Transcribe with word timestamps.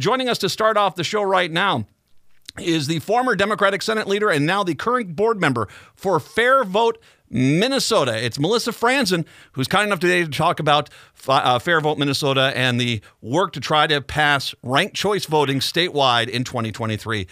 Joining 0.00 0.28
us 0.28 0.38
to 0.38 0.48
start 0.48 0.76
off 0.76 0.94
the 0.94 1.02
show 1.02 1.22
right 1.22 1.50
now 1.50 1.84
is 2.56 2.86
the 2.86 3.00
former 3.00 3.34
Democratic 3.34 3.82
Senate 3.82 4.06
leader 4.06 4.30
and 4.30 4.46
now 4.46 4.62
the 4.62 4.76
current 4.76 5.16
board 5.16 5.40
member 5.40 5.66
for 5.96 6.20
Fair 6.20 6.62
Vote 6.62 7.02
Minnesota. 7.28 8.16
It's 8.24 8.38
Melissa 8.38 8.70
Franzen, 8.70 9.26
who's 9.50 9.66
kind 9.66 9.88
enough 9.88 9.98
today 9.98 10.22
to 10.22 10.30
talk 10.30 10.60
about 10.60 10.88
uh, 11.26 11.58
Fair 11.58 11.80
Vote 11.80 11.98
Minnesota 11.98 12.52
and 12.54 12.80
the 12.80 13.00
work 13.22 13.52
to 13.54 13.60
try 13.60 13.88
to 13.88 14.00
pass 14.00 14.54
ranked 14.62 14.94
choice 14.94 15.24
voting 15.24 15.58
statewide 15.58 16.28
in 16.28 16.44
2023. 16.44 17.26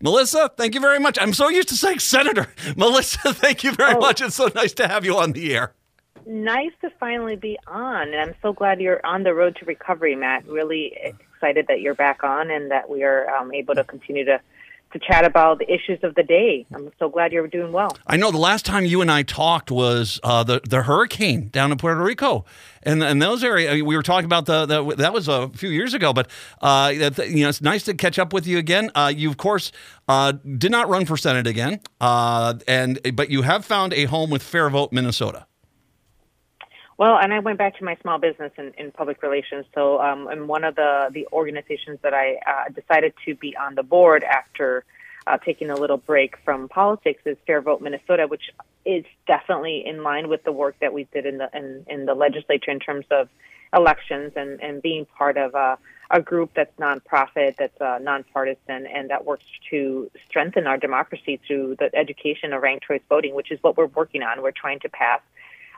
Melissa, 0.00 0.50
thank 0.56 0.74
you 0.74 0.80
very 0.80 0.98
much. 0.98 1.16
I'm 1.20 1.32
so 1.32 1.50
used 1.50 1.68
to 1.68 1.76
saying 1.76 2.00
Senator. 2.00 2.52
Melissa, 2.76 3.32
thank 3.32 3.62
you 3.62 3.70
very 3.70 3.94
oh. 3.94 4.00
much. 4.00 4.20
It's 4.20 4.34
so 4.34 4.50
nice 4.56 4.72
to 4.72 4.88
have 4.88 5.04
you 5.04 5.16
on 5.18 5.32
the 5.32 5.54
air 5.54 5.72
nice 6.24 6.70
to 6.80 6.88
finally 7.00 7.34
be 7.34 7.58
on, 7.66 8.08
and 8.08 8.16
I'm 8.16 8.34
so 8.42 8.52
glad 8.52 8.80
you're 8.80 9.04
on 9.04 9.24
the 9.24 9.34
road 9.34 9.56
to 9.56 9.64
recovery, 9.64 10.14
Matt. 10.14 10.46
Really 10.46 10.96
excited 11.42 11.66
that 11.68 11.80
you're 11.80 11.94
back 11.94 12.22
on 12.22 12.50
and 12.50 12.70
that 12.70 12.88
we 12.88 13.02
are 13.02 13.28
um, 13.30 13.52
able 13.52 13.74
to 13.74 13.84
continue 13.84 14.24
to 14.24 14.40
to 14.92 14.98
chat 14.98 15.24
about 15.24 15.58
the 15.58 15.72
issues 15.72 15.98
of 16.02 16.14
the 16.16 16.22
day. 16.22 16.66
I'm 16.74 16.92
so 16.98 17.08
glad 17.08 17.32
you're 17.32 17.46
doing 17.46 17.72
well. 17.72 17.96
I 18.06 18.18
know 18.18 18.30
the 18.30 18.36
last 18.36 18.66
time 18.66 18.84
you 18.84 19.00
and 19.00 19.10
I 19.10 19.22
talked 19.22 19.70
was 19.70 20.20
uh, 20.22 20.44
the 20.44 20.60
the 20.68 20.82
hurricane 20.82 21.48
down 21.48 21.72
in 21.72 21.78
Puerto 21.78 22.02
Rico, 22.02 22.44
and 22.82 23.02
and 23.02 23.20
those 23.22 23.42
areas 23.42 23.82
we 23.82 23.96
were 23.96 24.02
talking 24.02 24.26
about 24.26 24.44
the, 24.44 24.66
the 24.66 24.94
that 24.96 25.14
was 25.14 25.28
a 25.28 25.48
few 25.48 25.70
years 25.70 25.94
ago. 25.94 26.12
But 26.12 26.28
uh, 26.60 26.92
you 26.92 27.42
know, 27.42 27.48
it's 27.48 27.62
nice 27.62 27.84
to 27.84 27.94
catch 27.94 28.18
up 28.18 28.34
with 28.34 28.46
you 28.46 28.58
again. 28.58 28.90
Uh, 28.94 29.10
you 29.16 29.30
of 29.30 29.38
course 29.38 29.72
uh, 30.08 30.32
did 30.32 30.70
not 30.70 30.90
run 30.90 31.06
for 31.06 31.16
senate 31.16 31.46
again, 31.46 31.80
uh, 31.98 32.54
and 32.68 33.00
but 33.14 33.30
you 33.30 33.42
have 33.42 33.64
found 33.64 33.94
a 33.94 34.04
home 34.04 34.28
with 34.28 34.42
Fair 34.42 34.68
Vote 34.68 34.92
Minnesota. 34.92 35.46
Well, 36.98 37.16
and 37.16 37.32
I 37.32 37.38
went 37.38 37.58
back 37.58 37.78
to 37.78 37.84
my 37.84 37.96
small 38.02 38.18
business 38.18 38.52
in, 38.58 38.72
in 38.78 38.92
public 38.92 39.22
relations. 39.22 39.64
So, 39.74 40.00
um, 40.00 40.28
I'm 40.28 40.46
one 40.46 40.64
of 40.64 40.74
the 40.76 41.08
the 41.12 41.26
organizations 41.32 41.98
that 42.02 42.14
I 42.14 42.36
uh, 42.46 42.68
decided 42.68 43.14
to 43.24 43.34
be 43.34 43.56
on 43.56 43.74
the 43.74 43.82
board 43.82 44.22
after 44.24 44.84
uh, 45.26 45.38
taking 45.38 45.70
a 45.70 45.76
little 45.76 45.96
break 45.96 46.36
from 46.44 46.68
politics 46.68 47.22
is 47.24 47.36
Fair 47.46 47.60
Vote 47.60 47.80
Minnesota, 47.80 48.26
which 48.26 48.50
is 48.84 49.04
definitely 49.26 49.84
in 49.86 50.02
line 50.02 50.28
with 50.28 50.42
the 50.44 50.52
work 50.52 50.76
that 50.80 50.92
we 50.92 51.04
did 51.12 51.26
in 51.26 51.38
the 51.38 51.48
in, 51.54 51.84
in 51.88 52.06
the 52.06 52.14
legislature 52.14 52.70
in 52.70 52.80
terms 52.80 53.06
of 53.10 53.28
elections 53.74 54.32
and 54.36 54.60
and 54.62 54.82
being 54.82 55.06
part 55.06 55.36
of 55.36 55.54
a, 55.54 55.78
a 56.10 56.20
group 56.20 56.50
that's 56.54 56.76
nonprofit, 56.78 57.56
that's 57.56 57.80
uh, 57.80 57.98
nonpartisan, 58.02 58.86
and 58.86 59.10
that 59.10 59.24
works 59.24 59.44
to 59.70 60.10
strengthen 60.28 60.66
our 60.66 60.76
democracy 60.76 61.40
through 61.46 61.76
the 61.78 61.94
education 61.96 62.52
of 62.52 62.62
ranked 62.62 62.84
choice 62.86 63.02
voting, 63.08 63.34
which 63.34 63.50
is 63.50 63.62
what 63.62 63.76
we're 63.76 63.86
working 63.86 64.22
on. 64.22 64.42
We're 64.42 64.50
trying 64.50 64.80
to 64.80 64.88
pass 64.88 65.20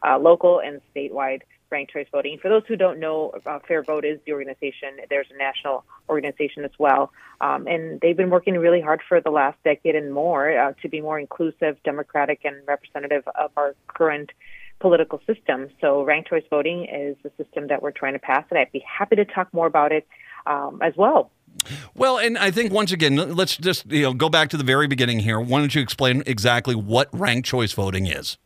uh, 0.06 0.19
local 0.19 0.60
and 0.60 0.80
statewide 0.94 1.42
ranked 1.70 1.92
choice 1.92 2.06
voting. 2.12 2.38
For 2.41 2.48
those 2.48 2.62
who 2.69 2.77
don't 2.77 3.00
know, 3.00 3.33
uh, 3.47 3.58
Fair 3.66 3.83
Vote 3.83 4.05
is 4.05 4.20
the 4.27 4.33
organization. 4.33 4.91
There's 5.11 5.27
a 5.34 5.36
national 5.36 5.84
organization 6.08 6.64
as 6.64 6.70
well, 6.78 7.12
um, 7.41 7.66
and 7.66 8.00
they've 8.00 8.16
been 8.16 8.30
working 8.30 8.55
really 8.55 8.80
hard 8.80 9.00
for 9.08 9.20
the 9.20 9.30
last 9.30 9.58
decade 9.64 9.96
and 9.96 10.12
more 10.12 10.56
uh, 10.56 10.72
to 10.83 10.88
be 10.88 11.00
more 11.00 11.19
inclusive, 11.19 11.77
democratic, 11.84 12.41
and 12.44 12.56
representative 12.66 13.24
of 13.34 13.50
our 13.56 13.74
current 13.88 14.30
political 14.78 15.20
system. 15.27 15.69
So, 15.80 16.02
ranked 16.05 16.28
choice 16.28 16.44
voting 16.48 16.84
is 16.84 17.16
the 17.22 17.33
system 17.42 17.68
that 17.68 17.83
we're 17.83 17.92
trying 17.92 18.12
to 18.12 18.18
pass, 18.18 18.44
and 18.50 18.58
I'd 18.58 18.72
be 18.72 18.84
happy 18.86 19.16
to 19.16 19.24
talk 19.24 19.52
more 19.52 19.66
about 19.66 19.91
it 19.91 20.06
um, 20.46 20.80
as 20.83 20.94
well. 20.96 21.30
Well, 21.94 22.18
and 22.18 22.36
I 22.36 22.50
think 22.50 22.72
once 22.72 22.92
again, 22.92 23.16
let's 23.16 23.56
just 23.56 23.91
you 23.91 24.02
know 24.02 24.14
go 24.14 24.28
back 24.28 24.48
to 24.50 24.56
the 24.56 24.64
very 24.64 24.86
beginning 24.86 25.20
here. 25.20 25.41
Why 25.41 25.58
don't 25.61 25.74
you 25.74 25.83
explain 25.83 26.22
exactly 26.27 26.74
what 26.74 27.08
ranked 27.12 27.48
choice 27.48 27.72
voting 27.72 28.06
is? 28.06 28.39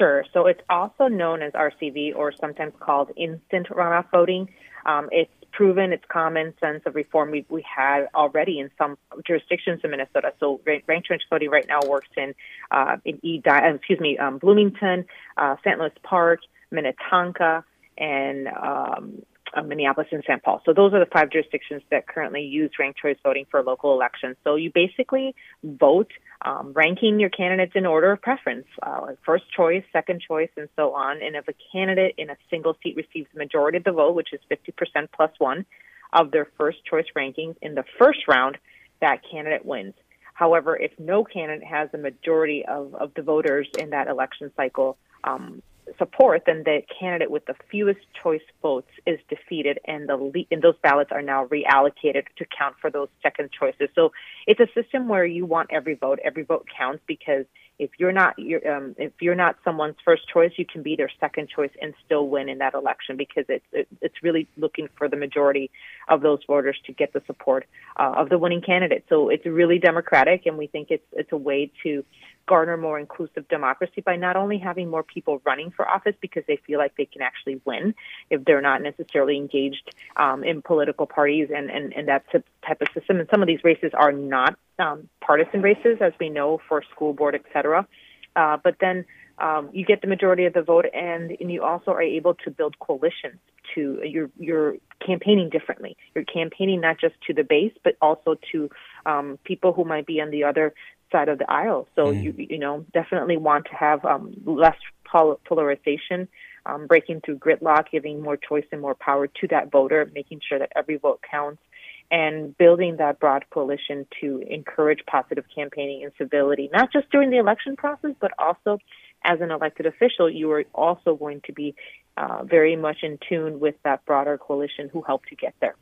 Sure. 0.00 0.24
So 0.32 0.46
it's 0.46 0.62
also 0.70 1.08
known 1.08 1.42
as 1.42 1.52
RCV 1.52 2.16
or 2.16 2.32
sometimes 2.32 2.72
called 2.80 3.10
instant 3.18 3.68
runoff 3.68 4.06
voting. 4.10 4.48
Um, 4.86 5.10
it's 5.12 5.30
proven 5.52 5.92
its 5.92 6.04
common 6.10 6.54
sense 6.58 6.82
of 6.86 6.94
reform 6.94 7.30
we, 7.30 7.44
we 7.50 7.62
had 7.62 8.06
already 8.14 8.60
in 8.60 8.70
some 8.78 8.96
jurisdictions 9.26 9.80
in 9.84 9.90
Minnesota. 9.90 10.32
So 10.40 10.58
ranked 10.64 11.06
choice 11.06 11.20
voting 11.28 11.50
right 11.50 11.66
now 11.68 11.80
works 11.86 12.08
in 12.16 12.34
uh, 12.70 12.96
in 13.04 13.20
E. 13.22 13.42
Uh, 13.46 13.74
excuse 13.74 14.00
me, 14.00 14.16
um, 14.16 14.38
Bloomington, 14.38 15.04
uh, 15.36 15.56
St. 15.62 15.78
Louis 15.78 15.92
Park, 16.02 16.40
Minnetonka, 16.70 17.62
and 17.98 18.48
um, 18.48 19.22
Minneapolis 19.64 20.08
and 20.12 20.22
St. 20.22 20.42
Paul. 20.42 20.62
So 20.64 20.72
those 20.72 20.92
are 20.92 21.00
the 21.00 21.10
five 21.10 21.30
jurisdictions 21.30 21.82
that 21.90 22.06
currently 22.06 22.42
use 22.42 22.70
ranked 22.78 22.98
choice 22.98 23.16
voting 23.22 23.46
for 23.50 23.62
local 23.62 23.92
elections. 23.92 24.36
So 24.44 24.54
you 24.54 24.70
basically 24.72 25.34
vote 25.64 26.10
um, 26.42 26.72
ranking 26.74 27.20
your 27.20 27.30
candidates 27.30 27.72
in 27.74 27.86
order 27.86 28.12
of 28.12 28.22
preference, 28.22 28.66
uh, 28.82 29.00
like 29.02 29.18
first 29.24 29.44
choice, 29.54 29.84
second 29.92 30.22
choice, 30.26 30.50
and 30.56 30.68
so 30.76 30.94
on. 30.94 31.22
And 31.22 31.36
if 31.36 31.48
a 31.48 31.54
candidate 31.72 32.14
in 32.18 32.30
a 32.30 32.36
single 32.48 32.76
seat 32.82 32.96
receives 32.96 33.28
the 33.32 33.38
majority 33.38 33.78
of 33.78 33.84
the 33.84 33.92
vote, 33.92 34.14
which 34.14 34.32
is 34.32 34.40
50% 34.50 35.08
plus 35.14 35.32
one 35.38 35.66
of 36.12 36.30
their 36.30 36.48
first 36.58 36.84
choice 36.84 37.06
rankings 37.16 37.56
in 37.62 37.74
the 37.74 37.84
first 37.98 38.20
round, 38.28 38.58
that 39.00 39.20
candidate 39.30 39.64
wins. 39.64 39.94
However, 40.34 40.76
if 40.76 40.92
no 40.98 41.24
candidate 41.24 41.66
has 41.66 41.90
the 41.92 41.98
majority 41.98 42.64
of, 42.64 42.94
of 42.94 43.12
the 43.14 43.22
voters 43.22 43.68
in 43.78 43.90
that 43.90 44.08
election 44.08 44.50
cycle, 44.56 44.96
um, 45.22 45.62
support, 45.98 46.42
then 46.46 46.62
the 46.64 46.82
candidate 46.98 47.30
with 47.30 47.46
the 47.46 47.54
fewest 47.70 48.00
choice 48.22 48.42
votes 48.62 48.90
is 49.06 49.18
defeated, 49.28 49.78
and 49.84 50.08
the 50.08 50.16
le- 50.16 50.46
and 50.50 50.62
those 50.62 50.76
ballots 50.82 51.10
are 51.12 51.22
now 51.22 51.46
reallocated 51.46 52.24
to 52.36 52.44
count 52.56 52.76
for 52.80 52.90
those 52.90 53.08
second 53.22 53.50
choices. 53.52 53.88
So 53.94 54.12
it's 54.46 54.60
a 54.60 54.68
system 54.74 55.08
where 55.08 55.24
you 55.24 55.46
want 55.46 55.70
every 55.72 55.94
vote. 55.94 56.18
Every 56.22 56.42
vote 56.42 56.66
counts 56.76 57.02
because 57.06 57.46
if 57.80 57.90
you're 57.98 58.12
not 58.12 58.38
you're, 58.38 58.66
um, 58.70 58.94
if 58.98 59.12
you're 59.20 59.34
not 59.34 59.56
someone's 59.64 59.96
first 60.04 60.28
choice, 60.28 60.52
you 60.56 60.66
can 60.66 60.82
be 60.82 60.96
their 60.96 61.10
second 61.18 61.48
choice 61.48 61.70
and 61.80 61.94
still 62.04 62.28
win 62.28 62.50
in 62.50 62.58
that 62.58 62.74
election 62.74 63.16
because 63.16 63.46
it's 63.48 63.64
it, 63.72 63.88
it's 64.02 64.22
really 64.22 64.46
looking 64.58 64.88
for 64.98 65.08
the 65.08 65.16
majority 65.16 65.70
of 66.08 66.20
those 66.20 66.40
voters 66.46 66.76
to 66.84 66.92
get 66.92 67.14
the 67.14 67.22
support 67.26 67.66
uh, 67.96 68.12
of 68.16 68.28
the 68.28 68.36
winning 68.36 68.60
candidate. 68.60 69.06
So 69.08 69.30
it's 69.30 69.46
really 69.46 69.78
democratic, 69.78 70.44
and 70.44 70.58
we 70.58 70.66
think 70.66 70.88
it's 70.90 71.06
it's 71.12 71.32
a 71.32 71.38
way 71.38 71.72
to 71.82 72.04
garner 72.46 72.76
more 72.76 72.98
inclusive 72.98 73.46
democracy 73.48 74.00
by 74.00 74.16
not 74.16 74.36
only 74.36 74.58
having 74.58 74.90
more 74.90 75.02
people 75.02 75.40
running 75.44 75.70
for 75.70 75.88
office 75.88 76.14
because 76.20 76.42
they 76.46 76.56
feel 76.66 76.78
like 76.78 76.96
they 76.96 77.04
can 77.04 77.22
actually 77.22 77.60
win 77.64 77.94
if 78.28 78.44
they're 78.44 78.60
not 78.60 78.82
necessarily 78.82 79.36
engaged 79.36 79.94
um, 80.16 80.42
in 80.42 80.60
political 80.62 81.06
parties 81.06 81.48
and, 81.54 81.70
and, 81.70 81.92
and 81.92 82.08
that 82.08 82.24
type 82.32 82.80
of 82.80 82.88
system. 82.92 83.20
And 83.20 83.28
some 83.30 83.40
of 83.40 83.46
these 83.46 83.62
races 83.62 83.92
are 83.94 84.12
not 84.12 84.58
um, 84.78 85.08
partisan 85.20 85.62
races, 85.62 85.98
as 86.00 86.12
we 86.18 86.28
know, 86.28 86.60
for 86.68 86.82
school 86.92 87.12
board, 87.12 87.34
et 87.34 87.44
cetera. 87.52 87.86
Uh, 88.34 88.56
but 88.62 88.76
then 88.80 89.04
um, 89.38 89.70
you 89.72 89.84
get 89.84 90.00
the 90.00 90.06
majority 90.08 90.44
of 90.44 90.52
the 90.52 90.62
vote, 90.62 90.86
and, 90.92 91.36
and 91.40 91.50
you 91.50 91.62
also 91.62 91.92
are 91.92 92.02
able 92.02 92.34
to 92.34 92.50
build 92.50 92.78
coalitions. 92.78 93.38
To 93.76 94.02
you're 94.04 94.30
you're 94.36 94.74
campaigning 95.06 95.48
differently. 95.48 95.96
You're 96.12 96.24
campaigning 96.24 96.80
not 96.80 96.98
just 96.98 97.14
to 97.28 97.32
the 97.32 97.44
base, 97.44 97.72
but 97.84 97.94
also 98.02 98.36
to 98.50 98.68
um, 99.06 99.38
people 99.44 99.72
who 99.72 99.84
might 99.84 100.06
be 100.06 100.20
on 100.20 100.30
the 100.30 100.42
other 100.42 100.74
side 101.12 101.28
of 101.28 101.38
the 101.38 101.50
aisle. 101.50 101.86
So 101.96 102.06
mm. 102.06 102.22
you 102.22 102.34
you 102.36 102.58
know 102.58 102.84
definitely 102.92 103.36
want 103.36 103.66
to 103.66 103.74
have 103.74 104.04
um, 104.04 104.34
less 104.44 104.76
pol- 105.04 105.40
polarization, 105.44 106.28
um, 106.66 106.86
breaking 106.86 107.20
through 107.20 107.38
gridlock, 107.38 107.90
giving 107.90 108.20
more 108.20 108.36
choice 108.36 108.66
and 108.72 108.80
more 108.80 108.94
power 108.94 109.26
to 109.26 109.48
that 109.48 109.70
voter, 109.70 110.10
making 110.14 110.40
sure 110.46 110.58
that 110.58 110.72
every 110.74 110.96
vote 110.96 111.20
counts, 111.28 111.62
and 112.10 112.56
building 112.56 112.96
that 112.96 113.20
broad 113.20 113.44
coalition 113.50 114.06
to 114.20 114.42
encourage 114.48 115.00
positive 115.06 115.44
campaigning 115.54 116.02
and 116.02 116.12
civility, 116.18 116.68
not 116.72 116.92
just 116.92 117.10
during 117.10 117.30
the 117.30 117.38
election 117.38 117.76
process, 117.76 118.12
but 118.20 118.32
also 118.38 118.78
as 119.24 119.40
an 119.40 119.50
elected 119.50 119.86
official, 119.86 120.30
you 120.30 120.50
are 120.50 120.64
also 120.74 121.14
going 121.14 121.42
to 121.44 121.52
be 121.52 121.74
uh, 122.16 122.42
very 122.44 122.74
much 122.76 122.98
in 123.02 123.18
tune 123.28 123.60
with 123.60 123.74
that 123.84 124.04
broader 124.06 124.38
coalition 124.38 124.88
who 124.92 125.02
helped 125.02 125.28
to 125.28 125.36
get 125.36 125.54
there. 125.60 125.76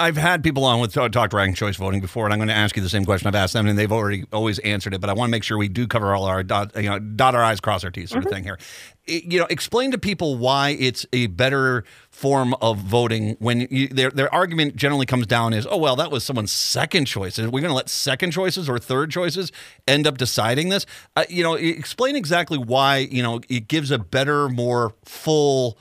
I've 0.00 0.16
had 0.16 0.42
people 0.42 0.64
on 0.64 0.80
with 0.80 0.94
talk 0.94 1.32
ranked 1.34 1.58
choice 1.58 1.76
voting 1.76 2.00
before, 2.00 2.24
and 2.24 2.32
I'm 2.32 2.38
going 2.38 2.48
to 2.48 2.54
ask 2.54 2.74
you 2.74 2.82
the 2.82 2.88
same 2.88 3.04
question 3.04 3.28
I've 3.28 3.34
asked 3.34 3.52
them, 3.52 3.66
and 3.66 3.78
they've 3.78 3.92
already 3.92 4.24
always 4.32 4.58
answered 4.60 4.94
it. 4.94 5.00
But 5.00 5.10
I 5.10 5.12
want 5.12 5.28
to 5.28 5.30
make 5.30 5.42
sure 5.42 5.58
we 5.58 5.68
do 5.68 5.86
cover 5.86 6.14
all 6.14 6.24
our 6.24 6.42
dot, 6.42 6.74
you 6.74 6.88
know, 6.88 6.98
dot 6.98 7.34
our 7.34 7.44
i's, 7.44 7.60
cross 7.60 7.84
our 7.84 7.90
t's, 7.90 8.08
sort 8.08 8.20
mm-hmm. 8.20 8.28
of 8.28 8.34
thing 8.34 8.44
here. 8.44 8.58
It, 9.06 9.24
you 9.24 9.38
know, 9.38 9.46
explain 9.50 9.90
to 9.90 9.98
people 9.98 10.38
why 10.38 10.70
it's 10.70 11.04
a 11.12 11.26
better 11.26 11.84
form 12.08 12.54
of 12.62 12.78
voting 12.78 13.36
when 13.40 13.66
you, 13.70 13.88
their 13.88 14.10
their 14.10 14.32
argument 14.32 14.76
generally 14.76 15.06
comes 15.06 15.26
down 15.26 15.52
is, 15.52 15.66
oh 15.70 15.76
well, 15.76 15.96
that 15.96 16.10
was 16.10 16.24
someone's 16.24 16.52
second 16.52 17.04
choice. 17.04 17.38
Are 17.38 17.50
we 17.50 17.60
going 17.60 17.70
to 17.70 17.76
let 17.76 17.90
second 17.90 18.30
choices 18.30 18.70
or 18.70 18.78
third 18.78 19.10
choices 19.10 19.52
end 19.86 20.06
up 20.06 20.16
deciding 20.16 20.70
this? 20.70 20.86
Uh, 21.14 21.24
you 21.28 21.42
know, 21.42 21.54
explain 21.54 22.16
exactly 22.16 22.56
why 22.56 22.98
you 22.98 23.22
know 23.22 23.40
it 23.50 23.68
gives 23.68 23.90
a 23.90 23.98
better, 23.98 24.48
more 24.48 24.94
full 25.04 25.78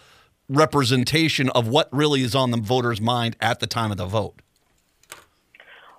representation 0.50 1.50
of 1.52 1.68
what 1.68 1.88
really 1.94 2.22
is 2.22 2.36
on 2.36 2.52
the 2.52 2.58
voter's 2.58 3.00
mind 3.00 3.38
at 3.40 3.60
the 3.60 3.68
time 3.68 3.92
of 3.92 3.98
the 3.98 4.06
vote? 4.06 4.42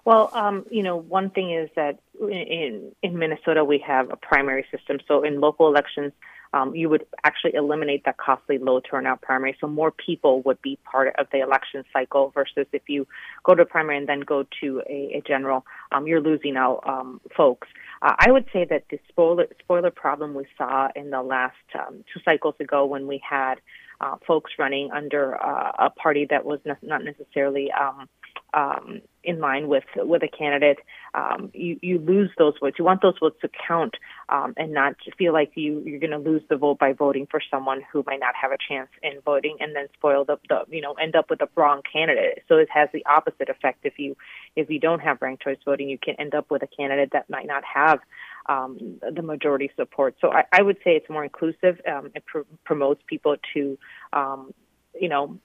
Well, 0.04 0.30
um, 0.32 0.66
you 0.70 0.82
know, 0.82 0.96
one 0.96 1.30
thing 1.30 1.52
is 1.52 1.70
that 1.76 2.00
in 2.20 2.92
in 3.02 3.18
Minnesota 3.18 3.64
we 3.64 3.78
have 3.78 4.10
a 4.10 4.16
primary 4.16 4.66
system. 4.70 4.98
So 5.06 5.22
in 5.22 5.40
local 5.40 5.68
elections, 5.68 6.12
um, 6.52 6.74
you 6.74 6.88
would 6.88 7.06
actually 7.24 7.54
eliminate 7.54 8.04
that 8.04 8.16
costly 8.16 8.58
low 8.58 8.80
turnout 8.80 9.22
primary. 9.22 9.56
So 9.60 9.66
more 9.66 9.90
people 9.90 10.42
would 10.42 10.60
be 10.62 10.78
part 10.84 11.14
of 11.18 11.26
the 11.32 11.40
election 11.40 11.84
cycle 11.92 12.30
versus 12.34 12.66
if 12.72 12.82
you 12.88 13.06
go 13.44 13.54
to 13.54 13.62
a 13.62 13.66
primary 13.66 13.98
and 13.98 14.08
then 14.08 14.20
go 14.20 14.44
to 14.60 14.82
a, 14.88 15.18
a 15.18 15.22
general, 15.26 15.64
um, 15.92 16.06
you're 16.06 16.20
losing 16.20 16.56
out 16.56 16.82
um, 16.86 17.20
folks. 17.36 17.68
Uh, 18.02 18.14
I 18.18 18.32
would 18.32 18.46
say 18.52 18.64
that 18.64 18.84
the 18.90 18.98
spoiler, 19.08 19.46
spoiler 19.60 19.90
problem 19.90 20.34
we 20.34 20.46
saw 20.56 20.88
in 20.96 21.10
the 21.10 21.22
last 21.22 21.56
um, 21.78 22.04
two 22.12 22.20
cycles 22.24 22.54
ago 22.58 22.84
when 22.84 23.06
we 23.06 23.20
had 23.28 23.56
uh, 24.00 24.16
folks 24.26 24.52
running 24.58 24.90
under 24.92 25.40
uh, 25.42 25.72
a 25.78 25.90
party 25.90 26.26
that 26.30 26.44
was 26.44 26.60
not 26.64 27.04
necessarily 27.04 27.70
um, 27.72 28.08
um, 28.54 29.00
in 29.22 29.38
line 29.38 29.68
with 29.68 29.84
with 29.96 30.22
a 30.22 30.28
candidate, 30.28 30.78
um, 31.14 31.50
you 31.52 31.78
you 31.82 31.98
lose 31.98 32.30
those 32.38 32.54
votes. 32.60 32.76
You 32.78 32.84
want 32.84 33.02
those 33.02 33.18
votes 33.20 33.36
to 33.42 33.50
count 33.66 33.94
um, 34.30 34.54
and 34.56 34.72
not 34.72 34.94
feel 35.18 35.32
like 35.32 35.52
you 35.56 35.82
you're 35.84 35.98
going 35.98 36.10
to 36.10 36.18
lose 36.18 36.42
the 36.48 36.56
vote 36.56 36.78
by 36.78 36.92
voting 36.92 37.26
for 37.30 37.40
someone 37.50 37.82
who 37.92 38.04
might 38.06 38.20
not 38.20 38.34
have 38.40 38.52
a 38.52 38.56
chance 38.68 38.88
in 39.02 39.20
voting, 39.24 39.56
and 39.60 39.74
then 39.74 39.88
spoil 39.94 40.24
the, 40.24 40.38
the 40.48 40.64
you 40.68 40.80
know 40.80 40.94
end 40.94 41.16
up 41.16 41.28
with 41.28 41.40
a 41.42 41.48
wrong 41.56 41.82
candidate. 41.90 42.44
So 42.48 42.56
it 42.56 42.68
has 42.70 42.88
the 42.92 43.04
opposite 43.06 43.48
effect. 43.48 43.80
If 43.84 43.98
you 43.98 44.16
if 44.56 44.70
you 44.70 44.78
don't 44.78 45.00
have 45.00 45.20
ranked 45.20 45.42
choice 45.42 45.58
voting, 45.64 45.88
you 45.88 45.98
can 45.98 46.14
end 46.18 46.34
up 46.34 46.50
with 46.50 46.62
a 46.62 46.68
candidate 46.68 47.10
that 47.12 47.28
might 47.28 47.46
not 47.46 47.64
have 47.64 48.00
um, 48.46 49.00
the 49.00 49.22
majority 49.22 49.70
support. 49.76 50.16
So 50.20 50.32
I, 50.32 50.44
I, 50.52 50.62
would 50.62 50.76
say 50.78 50.96
it's 50.96 51.08
more 51.08 51.24
inclusive. 51.24 51.80
Um, 51.86 52.10
it 52.14 52.24
pr- 52.26 52.40
promotes 52.64 53.00
people 53.06 53.36
to, 53.54 53.78
um, 54.12 54.52
you 54.98 55.08
know, 55.08 55.38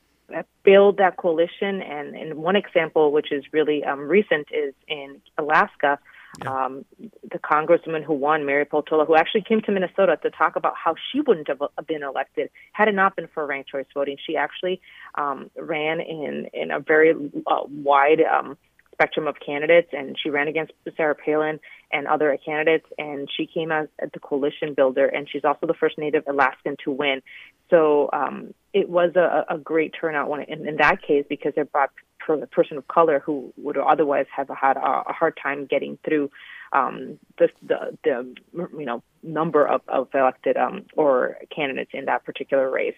build 0.63 0.97
that 0.97 1.17
coalition. 1.17 1.81
And, 1.81 2.15
and 2.15 2.35
one 2.35 2.55
example, 2.55 3.11
which 3.11 3.31
is 3.31 3.43
really 3.51 3.83
um, 3.83 3.99
recent, 4.01 4.47
is 4.51 4.73
in 4.88 5.21
Alaska. 5.38 5.99
Yeah. 6.43 6.65
Um, 6.65 6.85
the 7.31 7.39
congresswoman 7.39 8.03
who 8.03 8.13
won, 8.13 8.45
Mary 8.45 8.65
Peltola, 8.65 9.07
who 9.07 9.15
actually 9.15 9.43
came 9.43 9.61
to 9.61 9.71
Minnesota 9.71 10.17
to 10.23 10.29
talk 10.29 10.55
about 10.55 10.73
how 10.75 10.95
she 11.11 11.21
wouldn't 11.21 11.47
have 11.47 11.61
been 11.87 12.03
elected 12.03 12.49
had 12.73 12.87
it 12.87 12.95
not 12.95 13.15
been 13.15 13.27
for 13.33 13.45
ranked 13.45 13.69
choice 13.69 13.85
voting. 13.93 14.17
She 14.25 14.35
actually 14.35 14.81
um, 15.15 15.49
ran 15.55 15.99
in 16.01 16.47
in 16.53 16.71
a 16.71 16.79
very 16.79 17.13
uh, 17.47 17.63
wide 17.67 18.21
um, 18.21 18.57
spectrum 18.91 19.27
of 19.27 19.35
candidates, 19.45 19.89
and 19.91 20.17
she 20.21 20.29
ran 20.29 20.47
against 20.47 20.73
Sarah 20.95 21.15
Palin 21.15 21.59
and 21.91 22.07
other 22.07 22.38
candidates, 22.43 22.85
and 22.97 23.29
she 23.35 23.45
came 23.45 23.71
as 23.71 23.88
the 24.13 24.19
coalition 24.19 24.73
builder, 24.73 25.05
and 25.05 25.29
she's 25.29 25.43
also 25.43 25.67
the 25.67 25.73
first 25.73 25.97
Native 25.97 26.23
Alaskan 26.27 26.77
to 26.83 26.91
win. 26.91 27.21
So 27.69 28.09
um, 28.13 28.53
it 28.75 28.89
was 28.89 29.16
a, 29.16 29.45
a 29.50 29.57
great 29.57 29.95
turnout 30.00 30.30
when, 30.30 30.42
in, 30.42 30.68
in 30.68 30.75
that 30.75 31.01
case 31.01 31.25
because 31.30 31.54
it 31.56 31.72
brought 31.72 31.92
a 32.27 32.48
person 32.48 32.75
of 32.75 32.86
color 32.89 33.19
who 33.19 33.54
would 33.56 33.77
otherwise 33.77 34.25
have 34.36 34.50
had 34.50 34.75
a, 34.75 35.04
a 35.07 35.13
hard 35.13 35.38
time 35.42 35.66
getting 35.66 35.98
through 36.04 36.30
um, 36.74 37.18
the, 37.38 37.48
the, 37.66 37.98
the 38.04 38.36
you 38.77 38.86
know 38.86 39.01
number 39.24 39.66
of, 39.66 39.81
of 39.88 40.10
elected 40.13 40.57
um, 40.57 40.86
or 40.95 41.38
candidates 41.56 41.92
in 41.94 42.06
that 42.06 42.25
particular 42.25 42.69
race. 42.69 42.95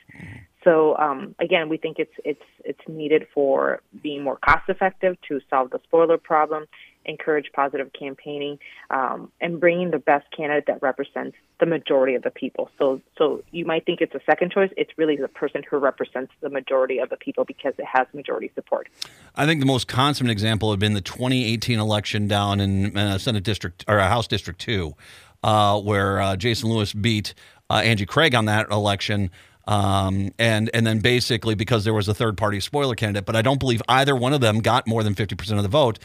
So 0.63 0.97
um, 0.97 1.35
again, 1.39 1.69
we 1.69 1.77
think 1.77 1.97
it's 1.99 2.13
it's 2.25 2.41
it's 2.65 2.81
needed 2.87 3.27
for 3.33 3.81
being 4.01 4.23
more 4.23 4.37
cost 4.37 4.67
effective 4.69 5.15
to 5.27 5.39
solve 5.47 5.69
the 5.69 5.79
spoiler 5.83 6.17
problem, 6.17 6.65
encourage 7.07 7.51
positive 7.53 7.91
campaigning, 7.97 8.59
um, 8.89 9.31
and 9.41 9.59
bringing 9.59 9.91
the 9.91 9.99
best 9.99 10.25
candidate 10.35 10.65
that 10.67 10.81
represents 10.81 11.35
the 11.59 11.65
majority 11.65 12.15
of 12.15 12.23
the 12.23 12.31
people. 12.31 12.69
So 12.77 13.01
so 13.17 13.43
you 13.51 13.65
might 13.65 13.85
think 13.85 14.01
it's 14.01 14.13
a 14.13 14.21
second 14.25 14.51
choice. 14.51 14.71
It's 14.77 14.91
really 14.97 15.15
the 15.15 15.27
person 15.27 15.63
who 15.69 15.77
represents 15.77 16.31
the 16.41 16.49
majority 16.49 16.99
of 16.99 17.09
the 17.09 17.17
people 17.17 17.45
because 17.45 17.73
it 17.77 17.85
has 17.85 18.07
majority 18.13 18.51
support. 18.55 18.87
I 19.35 19.45
think 19.45 19.59
the 19.59 19.65
most 19.65 19.87
consummate 19.87 20.31
example 20.31 20.71
had 20.71 20.79
been 20.79 20.93
the 20.93 21.01
2018 21.01 21.79
election 21.79 22.27
down 22.27 22.59
in 22.59 22.95
uh, 22.95 23.17
Senate 23.17 23.43
District 23.43 23.83
or 23.87 23.99
uh, 23.99 24.07
House 24.07 24.27
District 24.27 24.59
Two, 24.59 24.95
uh, 25.43 25.79
where 25.79 26.21
uh, 26.21 26.35
Jason 26.35 26.69
Lewis 26.69 26.93
beat 26.93 27.33
uh, 27.69 27.81
Angie 27.83 28.05
Craig 28.05 28.35
on 28.35 28.45
that 28.45 28.69
election. 28.69 29.31
Um, 29.67 30.31
and 30.39 30.69
and 30.73 30.87
then 30.87 30.99
basically 30.99 31.53
because 31.53 31.83
there 31.83 31.93
was 31.93 32.07
a 32.07 32.13
third 32.13 32.37
party 32.37 32.61
spoiler 32.61 32.95
candidate, 32.95 33.25
but 33.25 33.35
I 33.35 33.41
don't 33.41 33.59
believe 33.59 33.81
either 33.89 34.15
one 34.15 34.31
of 34.31 34.39
them 34.39 34.59
got 34.59 34.87
more 34.87 35.03
than 35.03 35.13
fifty 35.13 35.35
percent 35.35 35.59
of 35.59 35.63
the 35.63 35.69
vote. 35.69 35.99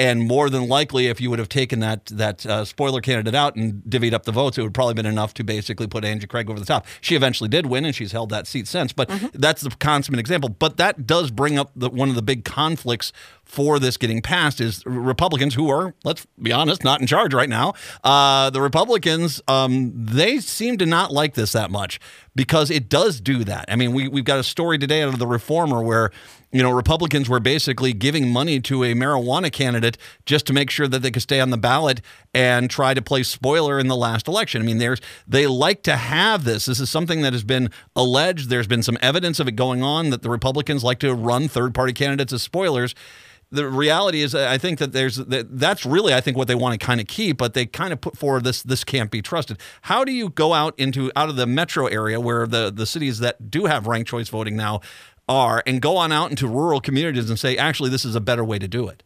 And 0.00 0.22
more 0.22 0.48
than 0.48 0.66
likely, 0.66 1.08
if 1.08 1.20
you 1.20 1.28
would 1.28 1.38
have 1.38 1.50
taken 1.50 1.80
that 1.80 2.06
that 2.06 2.46
uh, 2.46 2.64
spoiler 2.64 3.02
candidate 3.02 3.34
out 3.34 3.54
and 3.54 3.82
divvied 3.82 4.14
up 4.14 4.22
the 4.22 4.32
votes, 4.32 4.56
it 4.56 4.62
would 4.62 4.72
probably 4.72 4.94
been 4.94 5.04
enough 5.04 5.34
to 5.34 5.44
basically 5.44 5.86
put 5.86 6.06
Angie 6.06 6.26
Craig 6.26 6.48
over 6.48 6.58
the 6.58 6.64
top. 6.64 6.86
She 7.02 7.16
eventually 7.16 7.50
did 7.50 7.66
win, 7.66 7.84
and 7.84 7.94
she's 7.94 8.12
held 8.12 8.30
that 8.30 8.46
seat 8.46 8.66
since. 8.66 8.94
But 8.94 9.10
mm-hmm. 9.10 9.26
that's 9.34 9.60
the 9.60 9.68
consummate 9.68 10.18
example. 10.18 10.48
But 10.48 10.78
that 10.78 11.06
does 11.06 11.30
bring 11.30 11.58
up 11.58 11.70
the, 11.76 11.90
one 11.90 12.08
of 12.08 12.14
the 12.14 12.22
big 12.22 12.46
conflicts 12.46 13.12
for 13.44 13.78
this 13.78 13.98
getting 13.98 14.22
passed 14.22 14.58
is 14.58 14.82
Republicans 14.86 15.54
who 15.54 15.68
are, 15.68 15.94
let's 16.02 16.26
be 16.40 16.50
honest, 16.50 16.82
not 16.82 17.02
in 17.02 17.06
charge 17.06 17.34
right 17.34 17.48
now. 17.48 17.74
Uh, 18.02 18.48
the 18.48 18.62
Republicans, 18.62 19.42
um, 19.48 19.92
they 19.94 20.38
seem 20.38 20.78
to 20.78 20.86
not 20.86 21.12
like 21.12 21.34
this 21.34 21.52
that 21.52 21.70
much 21.70 22.00
because 22.34 22.70
it 22.70 22.88
does 22.88 23.20
do 23.20 23.44
that. 23.44 23.64
I 23.68 23.76
mean, 23.76 23.92
we, 23.92 24.08
we've 24.08 24.24
got 24.24 24.38
a 24.38 24.44
story 24.44 24.78
today 24.78 25.02
out 25.02 25.12
of 25.12 25.18
the 25.18 25.26
Reformer 25.26 25.82
where 25.82 26.10
you 26.52 26.62
know, 26.62 26.70
Republicans 26.70 27.28
were 27.28 27.38
basically 27.38 27.92
giving 27.92 28.28
money 28.28 28.60
to 28.60 28.82
a 28.82 28.94
marijuana 28.94 29.52
candidate 29.52 29.96
just 30.26 30.46
to 30.46 30.52
make 30.52 30.68
sure 30.68 30.88
that 30.88 31.00
they 31.00 31.10
could 31.10 31.22
stay 31.22 31.40
on 31.40 31.50
the 31.50 31.56
ballot 31.56 32.00
and 32.34 32.68
try 32.68 32.92
to 32.92 33.00
play 33.00 33.22
spoiler 33.22 33.78
in 33.78 33.86
the 33.86 33.96
last 33.96 34.26
election. 34.26 34.60
I 34.60 34.64
mean, 34.64 34.78
there's 34.78 35.00
they 35.28 35.46
like 35.46 35.82
to 35.84 35.96
have 35.96 36.44
this. 36.44 36.66
This 36.66 36.80
is 36.80 36.90
something 36.90 37.22
that 37.22 37.32
has 37.32 37.44
been 37.44 37.70
alleged. 37.94 38.48
There's 38.48 38.66
been 38.66 38.82
some 38.82 38.98
evidence 39.00 39.38
of 39.38 39.46
it 39.46 39.52
going 39.52 39.82
on 39.82 40.10
that 40.10 40.22
the 40.22 40.30
Republicans 40.30 40.82
like 40.82 40.98
to 41.00 41.14
run 41.14 41.46
third-party 41.46 41.92
candidates 41.92 42.32
as 42.32 42.42
spoilers 42.42 42.94
the 43.52 43.68
reality 43.68 44.22
is 44.22 44.34
I 44.34 44.58
think 44.58 44.78
that 44.78 44.92
there's 44.92 45.16
that 45.16 45.58
that's 45.58 45.84
really 45.84 46.14
I 46.14 46.20
think 46.20 46.36
what 46.36 46.48
they 46.48 46.54
want 46.54 46.78
to 46.78 46.84
kind 46.84 47.00
of 47.00 47.06
keep, 47.06 47.38
but 47.38 47.54
they 47.54 47.66
kind 47.66 47.92
of 47.92 48.00
put 48.00 48.16
forward 48.16 48.44
this 48.44 48.62
this 48.62 48.84
can't 48.84 49.10
be 49.10 49.22
trusted. 49.22 49.58
How 49.82 50.04
do 50.04 50.12
you 50.12 50.30
go 50.30 50.52
out 50.52 50.78
into 50.78 51.10
out 51.16 51.28
of 51.28 51.36
the 51.36 51.46
metro 51.46 51.86
area 51.86 52.20
where 52.20 52.46
the 52.46 52.70
the 52.70 52.86
cities 52.86 53.18
that 53.18 53.50
do 53.50 53.66
have 53.66 53.86
ranked 53.86 54.08
choice 54.08 54.28
voting 54.28 54.56
now 54.56 54.80
are 55.28 55.62
and 55.66 55.82
go 55.82 55.96
on 55.96 56.12
out 56.12 56.30
into 56.30 56.46
rural 56.46 56.80
communities 56.80 57.28
and 57.28 57.38
say 57.38 57.56
actually 57.56 57.90
this 57.90 58.04
is 58.04 58.14
a 58.14 58.20
better 58.20 58.44
way 58.44 58.58
to 58.58 58.68
do 58.68 58.88
it? 58.88 59.02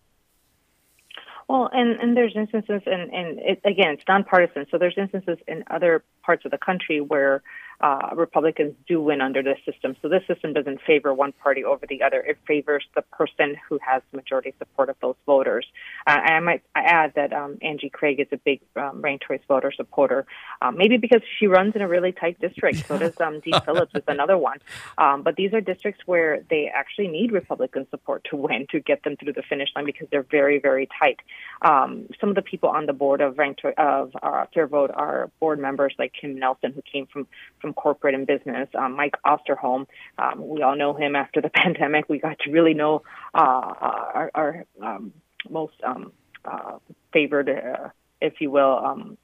Well, 1.48 1.68
and, 1.72 2.00
and 2.00 2.16
there's 2.16 2.34
instances, 2.34 2.80
and, 2.86 3.12
and 3.12 3.38
it, 3.38 3.60
again, 3.64 3.94
it's 3.94 4.02
nonpartisan. 4.08 4.66
So 4.70 4.78
there's 4.78 4.96
instances 4.96 5.36
in 5.46 5.62
other 5.70 6.02
parts 6.22 6.46
of 6.46 6.50
the 6.50 6.58
country 6.58 7.02
where 7.02 7.42
uh, 7.80 8.10
Republicans 8.14 8.74
do 8.86 9.00
win 9.00 9.20
under 9.20 9.42
this 9.42 9.58
system. 9.64 9.96
So 10.02 10.08
this 10.08 10.26
system 10.26 10.52
doesn't 10.52 10.80
favor 10.86 11.12
one 11.12 11.32
party 11.32 11.64
over 11.64 11.86
the 11.86 12.02
other. 12.02 12.20
It 12.20 12.38
favors 12.46 12.84
the 12.94 13.02
person 13.02 13.56
who 13.68 13.78
has 13.86 14.02
majority 14.12 14.54
support 14.58 14.88
of 14.88 14.96
those 15.00 15.16
voters. 15.26 15.66
Uh, 16.06 16.10
I 16.10 16.40
might 16.40 16.62
add 16.74 17.12
that 17.16 17.32
um, 17.32 17.58
Angie 17.62 17.90
Craig 17.90 18.20
is 18.20 18.28
a 18.32 18.36
big 18.36 18.60
um, 18.76 19.00
ranked 19.00 19.26
choice 19.26 19.40
voter 19.48 19.72
supporter, 19.72 20.26
um, 20.62 20.76
maybe 20.76 20.96
because 20.96 21.22
she 21.38 21.46
runs 21.46 21.74
in 21.74 21.82
a 21.82 21.88
really 21.88 22.12
tight 22.12 22.40
district. 22.40 22.86
So 22.86 22.98
does 22.98 23.20
um, 23.20 23.40
Dean 23.40 23.60
Phillips 23.64 23.92
is 23.94 24.04
another 24.08 24.38
one. 24.38 24.58
Um, 24.98 25.22
but 25.22 25.36
these 25.36 25.52
are 25.52 25.60
districts 25.60 26.02
where 26.06 26.44
they 26.50 26.70
actually 26.72 27.08
need 27.08 27.32
Republican 27.32 27.86
support 27.90 28.26
to 28.30 28.36
win 28.36 28.66
to 28.70 28.80
get 28.80 29.02
them 29.02 29.16
through 29.16 29.32
the 29.32 29.42
finish 29.42 29.68
line 29.74 29.84
because 29.84 30.08
they're 30.10 30.22
very, 30.22 30.58
very 30.58 30.88
tight. 30.98 31.20
Um, 31.62 32.08
some 32.20 32.28
of 32.28 32.34
the 32.34 32.42
people 32.42 32.68
on 32.68 32.86
the 32.86 32.92
board 32.92 33.20
of 33.20 33.38
ranked 33.38 33.64
of 33.64 34.12
uh, 34.22 34.46
Fair 34.52 34.66
Vote 34.66 34.90
are 34.94 35.30
board 35.40 35.58
members 35.58 35.94
like 35.98 36.12
Kim 36.18 36.38
Nelson, 36.38 36.72
who 36.72 36.82
came 36.82 37.06
from 37.06 37.26
from 37.64 37.72
corporate 37.72 38.14
and 38.14 38.26
business. 38.26 38.68
Um, 38.74 38.94
Mike 38.94 39.14
Osterholm, 39.24 39.86
um, 40.18 40.48
we 40.48 40.60
all 40.60 40.76
know 40.76 40.92
him 40.92 41.16
after 41.16 41.40
the 41.40 41.48
pandemic. 41.54 42.10
We 42.10 42.18
got 42.18 42.38
to 42.40 42.50
really 42.50 42.74
know 42.74 43.02
uh, 43.32 43.38
our, 44.18 44.30
our 44.34 44.64
um, 44.82 45.14
most 45.48 45.72
um, 45.82 46.12
uh, 46.44 46.76
favored, 47.14 47.48
uh, 47.48 47.88
if 48.20 48.34
you 48.38 48.50
will, 48.50 48.78
um, 48.84 49.16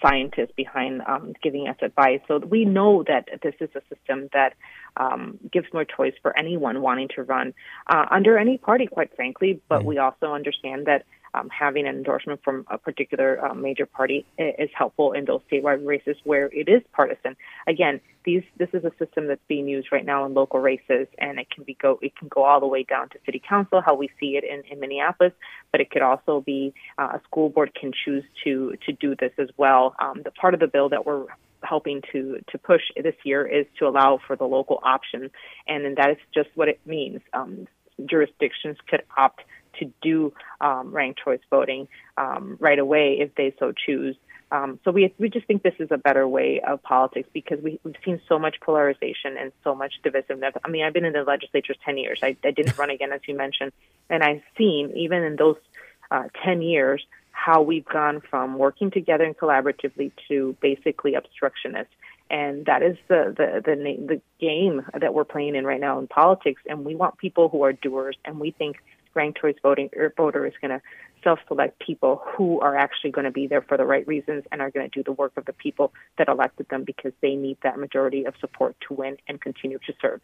scientist 0.00 0.56
behind 0.56 1.02
um, 1.06 1.34
giving 1.42 1.68
us 1.68 1.76
advice. 1.82 2.20
So 2.28 2.38
we 2.38 2.64
know 2.64 3.04
that 3.08 3.28
this 3.42 3.54
is 3.60 3.68
a 3.74 3.82
system 3.94 4.30
that 4.32 4.54
um, 4.96 5.38
gives 5.52 5.66
more 5.74 5.84
choice 5.84 6.14
for 6.22 6.38
anyone 6.38 6.80
wanting 6.80 7.08
to 7.16 7.24
run 7.24 7.52
uh, 7.88 8.06
under 8.10 8.38
any 8.38 8.56
party, 8.56 8.86
quite 8.86 9.14
frankly. 9.14 9.60
But 9.68 9.80
mm-hmm. 9.80 9.88
we 9.88 9.98
also 9.98 10.32
understand 10.32 10.86
that 10.86 11.04
um, 11.34 11.48
having 11.48 11.86
an 11.86 11.96
endorsement 11.96 12.40
from 12.44 12.66
a 12.70 12.78
particular 12.78 13.44
uh, 13.44 13.54
major 13.54 13.86
party 13.86 14.26
is 14.38 14.70
helpful 14.74 15.12
in 15.12 15.24
those 15.24 15.40
statewide 15.50 15.84
races 15.86 16.16
where 16.24 16.46
it 16.52 16.68
is 16.68 16.82
partisan. 16.92 17.36
Again, 17.66 18.00
these 18.24 18.42
this 18.56 18.68
is 18.72 18.84
a 18.84 18.92
system 18.98 19.26
that's 19.26 19.40
being 19.48 19.68
used 19.68 19.88
right 19.90 20.04
now 20.04 20.24
in 20.26 20.34
local 20.34 20.60
races, 20.60 21.08
and 21.18 21.38
it 21.38 21.48
can 21.50 21.64
be 21.64 21.74
go 21.74 21.98
it 22.02 22.14
can 22.16 22.28
go 22.28 22.44
all 22.44 22.60
the 22.60 22.66
way 22.66 22.82
down 22.84 23.08
to 23.10 23.18
city 23.24 23.42
council, 23.46 23.82
how 23.84 23.94
we 23.94 24.10
see 24.20 24.36
it 24.36 24.44
in, 24.44 24.62
in 24.70 24.80
Minneapolis, 24.80 25.32
but 25.70 25.80
it 25.80 25.90
could 25.90 26.02
also 26.02 26.40
be 26.40 26.72
uh, 26.98 27.12
a 27.14 27.20
school 27.24 27.48
board 27.48 27.72
can 27.74 27.92
choose 28.04 28.24
to 28.44 28.74
to 28.86 28.92
do 28.92 29.16
this 29.16 29.32
as 29.38 29.48
well. 29.56 29.94
Um, 29.98 30.22
the 30.24 30.30
part 30.30 30.54
of 30.54 30.60
the 30.60 30.68
bill 30.68 30.88
that 30.90 31.04
we're 31.06 31.26
helping 31.62 32.02
to 32.12 32.40
to 32.50 32.58
push 32.58 32.82
this 32.96 33.14
year 33.24 33.46
is 33.46 33.66
to 33.78 33.86
allow 33.86 34.20
for 34.26 34.36
the 34.36 34.44
local 34.44 34.80
option, 34.82 35.30
and 35.66 35.96
that 35.96 36.10
is 36.10 36.18
just 36.34 36.50
what 36.54 36.68
it 36.68 36.80
means. 36.86 37.20
Um, 37.32 37.66
jurisdictions 38.06 38.76
could 38.88 39.02
opt 39.16 39.42
to 39.78 39.92
do 40.02 40.32
um, 40.60 40.92
ranked 40.92 41.20
choice 41.22 41.40
voting 41.50 41.88
um, 42.16 42.56
right 42.60 42.78
away 42.78 43.18
if 43.20 43.34
they 43.34 43.54
so 43.58 43.72
choose. 43.72 44.16
Um, 44.50 44.78
so 44.84 44.90
we 44.90 45.14
we 45.18 45.30
just 45.30 45.46
think 45.46 45.62
this 45.62 45.74
is 45.78 45.88
a 45.90 45.96
better 45.96 46.28
way 46.28 46.60
of 46.60 46.82
politics 46.82 47.28
because 47.32 47.58
we, 47.62 47.80
we've 47.84 47.94
seen 48.04 48.20
so 48.28 48.38
much 48.38 48.60
polarization 48.60 49.38
and 49.38 49.50
so 49.64 49.74
much 49.74 49.94
divisiveness. 50.04 50.52
I 50.62 50.68
mean, 50.68 50.84
I've 50.84 50.92
been 50.92 51.06
in 51.06 51.14
the 51.14 51.22
legislature 51.22 51.74
ten 51.84 51.96
years. 51.96 52.20
I, 52.22 52.36
I 52.44 52.50
didn't 52.50 52.76
run 52.76 52.90
again, 52.90 53.12
as 53.12 53.22
you 53.26 53.34
mentioned, 53.34 53.72
and 54.10 54.22
I've 54.22 54.42
seen 54.58 54.92
even 54.94 55.22
in 55.22 55.36
those 55.36 55.56
uh, 56.10 56.24
ten 56.44 56.60
years 56.60 57.04
how 57.30 57.62
we've 57.62 57.86
gone 57.86 58.20
from 58.20 58.58
working 58.58 58.90
together 58.90 59.24
and 59.24 59.36
collaboratively 59.36 60.12
to 60.28 60.54
basically 60.60 61.14
obstructionist 61.14 61.88
and 62.32 62.64
that 62.64 62.82
is 62.82 62.96
the, 63.08 63.34
the 63.36 63.62
the 63.64 64.06
the 64.06 64.20
game 64.40 64.82
that 64.98 65.12
we're 65.12 65.24
playing 65.24 65.54
in 65.54 65.64
right 65.66 65.80
now 65.80 65.98
in 65.98 66.08
politics. 66.08 66.62
And 66.66 66.84
we 66.84 66.94
want 66.94 67.18
people 67.18 67.50
who 67.50 67.62
are 67.62 67.74
doers, 67.74 68.16
and 68.24 68.40
we 68.40 68.50
think 68.50 68.76
ranked 69.14 69.40
choice 69.40 69.56
voting 69.62 69.90
or 69.96 70.06
er, 70.06 70.14
voter 70.16 70.46
is 70.46 70.54
going 70.60 70.70
to 70.70 70.80
self-select 71.22 71.78
people 71.78 72.22
who 72.36 72.60
are 72.60 72.76
actually 72.76 73.10
going 73.10 73.24
to 73.24 73.30
be 73.30 73.46
there 73.46 73.62
for 73.62 73.76
the 73.76 73.84
right 73.84 74.06
reasons 74.06 74.44
and 74.52 74.60
are 74.60 74.70
going 74.70 74.88
to 74.88 74.98
do 74.98 75.02
the 75.02 75.12
work 75.12 75.32
of 75.36 75.44
the 75.44 75.52
people 75.52 75.92
that 76.18 76.28
elected 76.28 76.68
them 76.68 76.84
because 76.84 77.12
they 77.20 77.34
need 77.34 77.56
that 77.62 77.78
majority 77.78 78.24
of 78.24 78.34
support 78.40 78.76
to 78.88 78.94
win 78.94 79.16
and 79.28 79.40
continue 79.40 79.78
to 79.86 79.92
serve. 80.00 80.20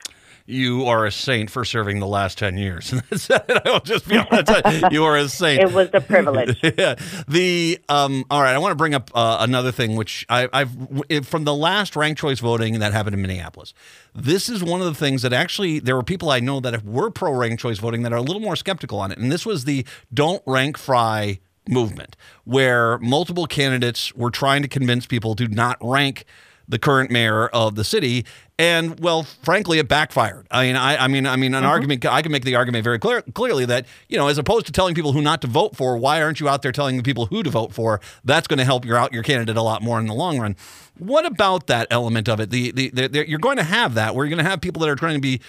You 0.47 0.87
are 0.87 1.07
a 1.07 1.13
saint 1.13 1.51
for 1.51 1.65
serving 1.65 2.01
the 2.01 2.07
last 2.07 2.39
10 2.39 2.59
years. 2.59 2.95
I'll 3.65 3.81
just 3.81 4.09
be 4.09 4.17
honest. 4.17 4.53
you 4.91 5.05
are 5.05 5.17
a 5.17 5.29
saint. 5.29 5.63
It 5.63 5.73
was 5.73 5.89
a 5.93 6.01
privilege. 6.01 6.59
yeah. 6.63 6.95
The 7.27 7.79
um, 7.89 8.25
all 8.31 8.43
right, 8.43 8.55
I 8.55 8.59
want 8.59 8.73
to 8.73 8.77
bring 8.77 8.95
up 8.95 9.11
uh, 9.15 9.39
another 9.41 9.73
thing 9.73 9.97
which 9.97 10.27
I, 10.29 10.49
I've 10.53 11.27
from 11.27 11.45
the 11.45 11.55
last 11.55 11.97
ranked 11.97 12.21
choice 12.21 12.41
voting 12.41 12.79
that 12.81 12.93
happened 12.93 13.15
in 13.15 13.23
Minneapolis. 13.23 13.75
This 14.15 14.49
is 14.49 14.65
one 14.65 14.81
of 14.81 14.87
the 14.87 14.95
things 14.95 15.23
that 15.23 15.33
actually 15.33 15.79
there 15.79 15.97
were 15.97 16.03
people 16.03 16.31
I 16.31 16.41
know 16.41 16.61
that 16.61 16.85
were 16.85 17.11
pro 17.11 17.33
ranked 17.33 17.61
choice 17.63 17.79
voting 17.79 18.03
that 18.03 18.13
are 18.13 18.17
a 18.17 18.23
little 18.23 18.41
more 18.41 18.57
skeptical 18.57 18.99
on 19.01 19.13
it. 19.13 19.19
And 19.19 19.31
this 19.31 19.47
was 19.47 19.65
the 19.65 19.87
don't 20.13 20.43
rank 20.47 20.79
Frey 20.89 21.41
movement, 21.69 22.17
where 22.45 22.97
multiple 22.99 23.47
candidates 23.47 24.15
were 24.15 24.31
trying 24.31 24.63
to 24.63 24.69
convince 24.69 25.07
people 25.07 25.35
to 25.35 25.47
not 25.49 25.77
rank 25.83 26.25
the 26.67 26.79
current 26.79 27.11
mayor 27.11 27.49
of 27.49 27.75
the 27.75 27.85
city. 27.85 28.25
And 28.59 28.99
well, 29.01 29.25
frankly, 29.43 29.79
it 29.79 29.87
backfired. 29.87 30.47
I 30.51 30.67
mean, 30.67 30.77
I, 30.77 31.05
I 31.05 31.09
mean, 31.09 31.27
I 31.27 31.37
mean, 31.37 31.55
an 31.55 31.63
mm-hmm. 31.63 31.71
argument. 31.71 32.07
I 32.07 32.23
can 32.23 32.33
make 32.33 32.45
the 32.45 32.57
argument 32.57 32.85
very 32.85 32.99
clear, 32.99 33.21
clearly 33.21 33.67
that 33.67 33.85
you 34.09 34.17
know, 34.17 34.29
as 34.29 34.39
opposed 34.39 34.65
to 34.67 34.73
telling 34.73 34.95
people 34.95 35.13
who 35.13 35.21
not 35.21 35.43
to 35.43 35.47
vote 35.47 35.77
for, 35.77 35.99
why 35.99 36.23
aren't 36.23 36.41
you 36.41 36.49
out 36.49 36.63
there 36.63 36.73
telling 36.73 36.97
the 36.97 37.03
people 37.03 37.27
who 37.27 37.43
to 37.43 37.51
vote 37.51 37.75
for? 37.75 38.01
That's 38.25 38.47
going 38.49 38.59
to 38.59 38.65
help 38.65 38.87
your 38.87 38.97
out 38.97 39.13
your 39.13 39.23
candidate 39.23 39.59
a 39.59 39.63
lot 39.63 39.83
more 39.83 40.01
in 40.01 40.07
the 40.07 40.15
long 40.15 40.41
run. 40.41 40.57
What 40.97 41.27
about 41.27 41.67
that 41.67 41.87
element 41.91 42.31
of 42.31 42.41
it? 42.41 42.49
The, 42.49 42.71
the, 42.73 42.89
the, 42.91 43.09
the 43.09 43.29
you're 43.29 43.39
going 43.39 43.59
to 43.59 43.63
have 43.63 43.95
that 43.95 44.15
where 44.15 44.25
you're 44.25 44.35
going 44.35 44.45
to 44.45 44.51
have 44.51 44.63
people 44.63 44.81
that 44.81 44.89
are 44.89 44.97
trying 44.97 45.15
to 45.15 45.21
be, 45.21 45.41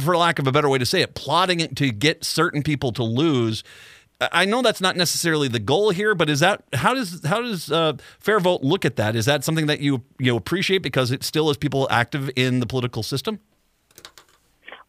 for 0.00 0.16
lack 0.16 0.38
of 0.38 0.46
a 0.46 0.52
better 0.52 0.68
way 0.68 0.78
to 0.78 0.86
say 0.86 1.02
it, 1.02 1.14
plotting 1.14 1.60
it 1.60 1.76
to 1.76 1.92
get 1.92 2.24
certain 2.24 2.62
people 2.62 2.92
to 2.92 3.04
lose 3.04 3.62
I 4.20 4.46
know 4.46 4.62
that's 4.62 4.80
not 4.80 4.96
necessarily 4.96 5.46
the 5.46 5.60
goal 5.60 5.90
here, 5.90 6.14
but 6.14 6.28
is 6.28 6.40
that 6.40 6.64
how 6.72 6.92
does 6.92 7.24
how 7.24 7.40
does 7.40 7.70
uh, 7.70 7.92
FairVote 8.22 8.60
look 8.62 8.84
at 8.84 8.96
that? 8.96 9.14
Is 9.14 9.26
that 9.26 9.44
something 9.44 9.66
that 9.66 9.80
you 9.80 10.02
you 10.18 10.32
know 10.32 10.36
appreciate 10.36 10.78
because 10.78 11.12
it 11.12 11.22
still 11.22 11.50
is 11.50 11.56
people 11.56 11.86
active 11.90 12.28
in 12.34 12.58
the 12.58 12.66
political 12.66 13.04
system? 13.04 13.38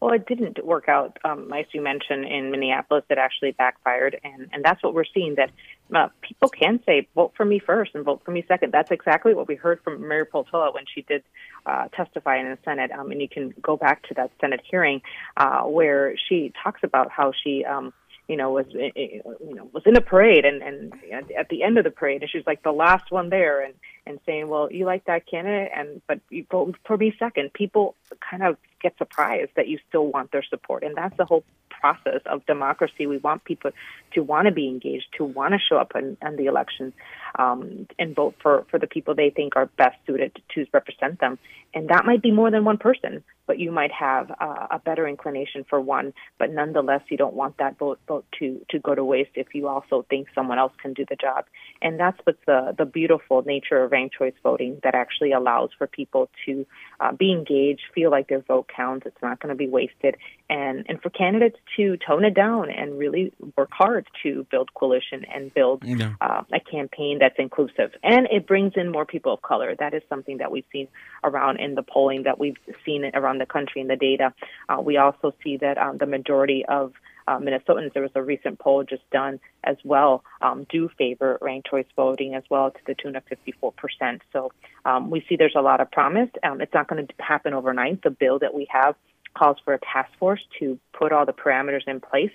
Well, 0.00 0.14
it 0.14 0.26
didn't 0.26 0.64
work 0.64 0.88
out, 0.88 1.18
um, 1.24 1.52
as 1.52 1.66
you 1.72 1.82
mentioned, 1.82 2.24
in 2.24 2.50
Minneapolis. 2.50 3.04
It 3.10 3.18
actually 3.18 3.52
backfired, 3.52 4.18
and 4.24 4.48
and 4.52 4.64
that's 4.64 4.82
what 4.82 4.94
we're 4.94 5.04
seeing. 5.04 5.36
That 5.36 5.50
uh, 5.94 6.08
people 6.22 6.48
can 6.48 6.80
say, 6.84 7.06
"Vote 7.14 7.32
for 7.36 7.44
me 7.44 7.60
first 7.60 7.94
and 7.94 8.04
vote 8.04 8.22
for 8.24 8.32
me 8.32 8.42
second. 8.48 8.72
That's 8.72 8.90
exactly 8.90 9.34
what 9.34 9.46
we 9.46 9.54
heard 9.54 9.80
from 9.84 10.08
Mary 10.08 10.26
Peltola 10.26 10.74
when 10.74 10.86
she 10.92 11.02
did 11.02 11.22
uh, 11.66 11.86
testify 11.88 12.38
in 12.38 12.46
the 12.50 12.58
Senate. 12.64 12.90
Um, 12.90 13.12
and 13.12 13.20
you 13.20 13.28
can 13.28 13.54
go 13.62 13.76
back 13.76 14.02
to 14.08 14.14
that 14.14 14.32
Senate 14.40 14.62
hearing 14.68 15.02
uh, 15.36 15.60
where 15.62 16.16
she 16.28 16.52
talks 16.64 16.80
about 16.82 17.12
how 17.12 17.32
she. 17.44 17.64
Um, 17.64 17.92
you 18.30 18.36
know, 18.36 18.52
was 18.52 18.66
eh, 18.78 18.90
eh, 18.94 19.08
you 19.44 19.54
know 19.56 19.68
was 19.72 19.82
in 19.86 19.96
a 19.96 20.00
parade 20.00 20.44
and 20.44 20.62
and 20.62 20.92
at 21.36 21.48
the 21.48 21.64
end 21.64 21.78
of 21.78 21.84
the 21.84 21.90
parade, 21.90 22.22
and 22.22 22.30
she 22.30 22.38
was 22.38 22.46
like 22.46 22.62
the 22.62 22.70
last 22.70 23.10
one 23.10 23.28
there, 23.28 23.60
and 23.60 23.74
and 24.06 24.20
saying, 24.24 24.48
well, 24.48 24.70
you 24.70 24.84
like 24.84 25.04
that 25.06 25.26
candidate, 25.26 25.72
and 25.74 26.00
but 26.06 26.20
you 26.30 26.46
vote 26.48 26.76
for 26.86 26.96
me 26.96 27.12
second. 27.18 27.52
People 27.52 27.96
kind 28.30 28.44
of 28.44 28.56
get 28.80 28.96
surprised 28.98 29.50
that 29.56 29.66
you 29.66 29.80
still 29.88 30.06
want 30.06 30.30
their 30.30 30.44
support, 30.44 30.84
and 30.84 30.96
that's 30.96 31.16
the 31.16 31.24
whole 31.24 31.42
process 31.80 32.20
of 32.26 32.46
democracy. 32.46 33.08
We 33.08 33.18
want 33.18 33.42
people 33.42 33.72
to 34.12 34.22
want 34.22 34.46
to 34.46 34.52
be 34.52 34.68
engaged, 34.68 35.06
to 35.16 35.24
want 35.24 35.54
to 35.54 35.58
show 35.58 35.78
up 35.78 35.92
in, 35.96 36.16
in 36.24 36.36
the 36.36 36.46
election, 36.46 36.92
um, 37.36 37.88
and 37.98 38.14
vote 38.14 38.36
for 38.40 38.64
for 38.70 38.78
the 38.78 38.86
people 38.86 39.16
they 39.16 39.30
think 39.30 39.56
are 39.56 39.66
best 39.66 39.96
suited 40.06 40.40
to 40.54 40.66
represent 40.72 41.18
them. 41.18 41.36
And 41.74 41.88
that 41.88 42.04
might 42.06 42.22
be 42.22 42.30
more 42.30 42.52
than 42.52 42.64
one 42.64 42.78
person, 42.78 43.24
but 43.50 43.58
you 43.58 43.72
might 43.72 43.90
have 43.90 44.30
uh, 44.40 44.68
a 44.70 44.78
better 44.78 45.08
inclination 45.08 45.64
for 45.68 45.80
one. 45.80 46.14
But 46.38 46.52
nonetheless, 46.52 47.00
you 47.10 47.16
don't 47.16 47.34
want 47.34 47.58
that 47.58 47.76
vote 47.80 47.98
vote 48.06 48.24
to 48.38 48.64
to 48.70 48.78
go 48.78 48.94
to 48.94 49.02
waste 49.02 49.32
if 49.34 49.48
you 49.56 49.66
also 49.66 50.06
think 50.08 50.28
someone 50.36 50.60
else 50.60 50.72
can 50.80 50.92
do 50.92 51.04
the 51.10 51.16
job. 51.16 51.46
And 51.82 51.98
that's 51.98 52.16
what's 52.22 52.38
the 52.46 52.72
the 52.78 52.84
beautiful 52.84 53.42
nature 53.42 53.82
of 53.82 53.90
ranked 53.90 54.14
choice 54.16 54.34
voting 54.44 54.78
that 54.84 54.94
actually 54.94 55.32
allows 55.32 55.70
for 55.76 55.88
people 55.88 56.30
to 56.46 56.64
uh, 57.00 57.12
be 57.12 57.32
engaged, 57.32 57.82
feel 57.94 58.10
like 58.10 58.28
their 58.28 58.40
vote 58.40 58.68
counts. 58.74 59.06
It's 59.06 59.22
not 59.22 59.40
going 59.40 59.48
to 59.50 59.56
be 59.56 59.68
wasted, 59.68 60.16
and 60.48 60.84
and 60.88 61.00
for 61.00 61.10
candidates 61.10 61.56
to 61.76 61.96
tone 62.06 62.24
it 62.24 62.34
down 62.34 62.70
and 62.70 62.98
really 62.98 63.32
work 63.56 63.70
hard 63.72 64.06
to 64.22 64.46
build 64.50 64.72
coalition 64.74 65.24
and 65.32 65.52
build 65.54 65.82
yeah. 65.84 66.14
uh, 66.20 66.42
a 66.52 66.60
campaign 66.60 67.18
that's 67.20 67.36
inclusive. 67.38 67.92
And 68.02 68.28
it 68.30 68.46
brings 68.46 68.74
in 68.76 68.92
more 68.92 69.06
people 69.06 69.32
of 69.32 69.42
color. 69.42 69.74
That 69.78 69.94
is 69.94 70.02
something 70.08 70.38
that 70.38 70.50
we've 70.50 70.64
seen 70.72 70.88
around 71.24 71.58
in 71.58 71.74
the 71.74 71.82
polling 71.82 72.24
that 72.24 72.38
we've 72.38 72.56
seen 72.84 73.10
around 73.14 73.38
the 73.38 73.46
country 73.46 73.80
in 73.80 73.88
the 73.88 73.96
data. 73.96 74.34
Uh, 74.68 74.80
we 74.80 74.96
also 74.96 75.34
see 75.42 75.56
that 75.58 75.78
um, 75.78 75.98
the 75.98 76.06
majority 76.06 76.64
of 76.68 76.92
uh, 77.28 77.38
Minnesotans, 77.38 77.92
there 77.92 78.02
was 78.02 78.12
a 78.14 78.22
recent 78.22 78.58
poll 78.58 78.84
just 78.84 79.08
done 79.10 79.40
as 79.64 79.76
well, 79.84 80.24
um, 80.40 80.66
do 80.68 80.88
favor 80.98 81.38
ranked 81.40 81.68
choice 81.70 81.86
voting 81.96 82.34
as 82.34 82.42
well 82.50 82.70
to 82.70 82.80
the 82.86 82.94
tune 82.94 83.16
of 83.16 83.22
54%. 83.26 84.20
So 84.32 84.52
um, 84.84 85.10
we 85.10 85.24
see 85.28 85.36
there's 85.36 85.54
a 85.56 85.62
lot 85.62 85.80
of 85.80 85.90
promise. 85.90 86.30
Um, 86.42 86.60
it's 86.60 86.74
not 86.74 86.88
going 86.88 87.06
to 87.06 87.14
happen 87.18 87.54
overnight. 87.54 88.02
The 88.02 88.10
bill 88.10 88.38
that 88.40 88.54
we 88.54 88.66
have 88.70 88.94
calls 89.34 89.58
for 89.64 89.74
a 89.74 89.78
task 89.78 90.10
force 90.18 90.40
to 90.58 90.78
put 90.92 91.12
all 91.12 91.26
the 91.26 91.32
parameters 91.32 91.86
in 91.86 92.00
place. 92.00 92.32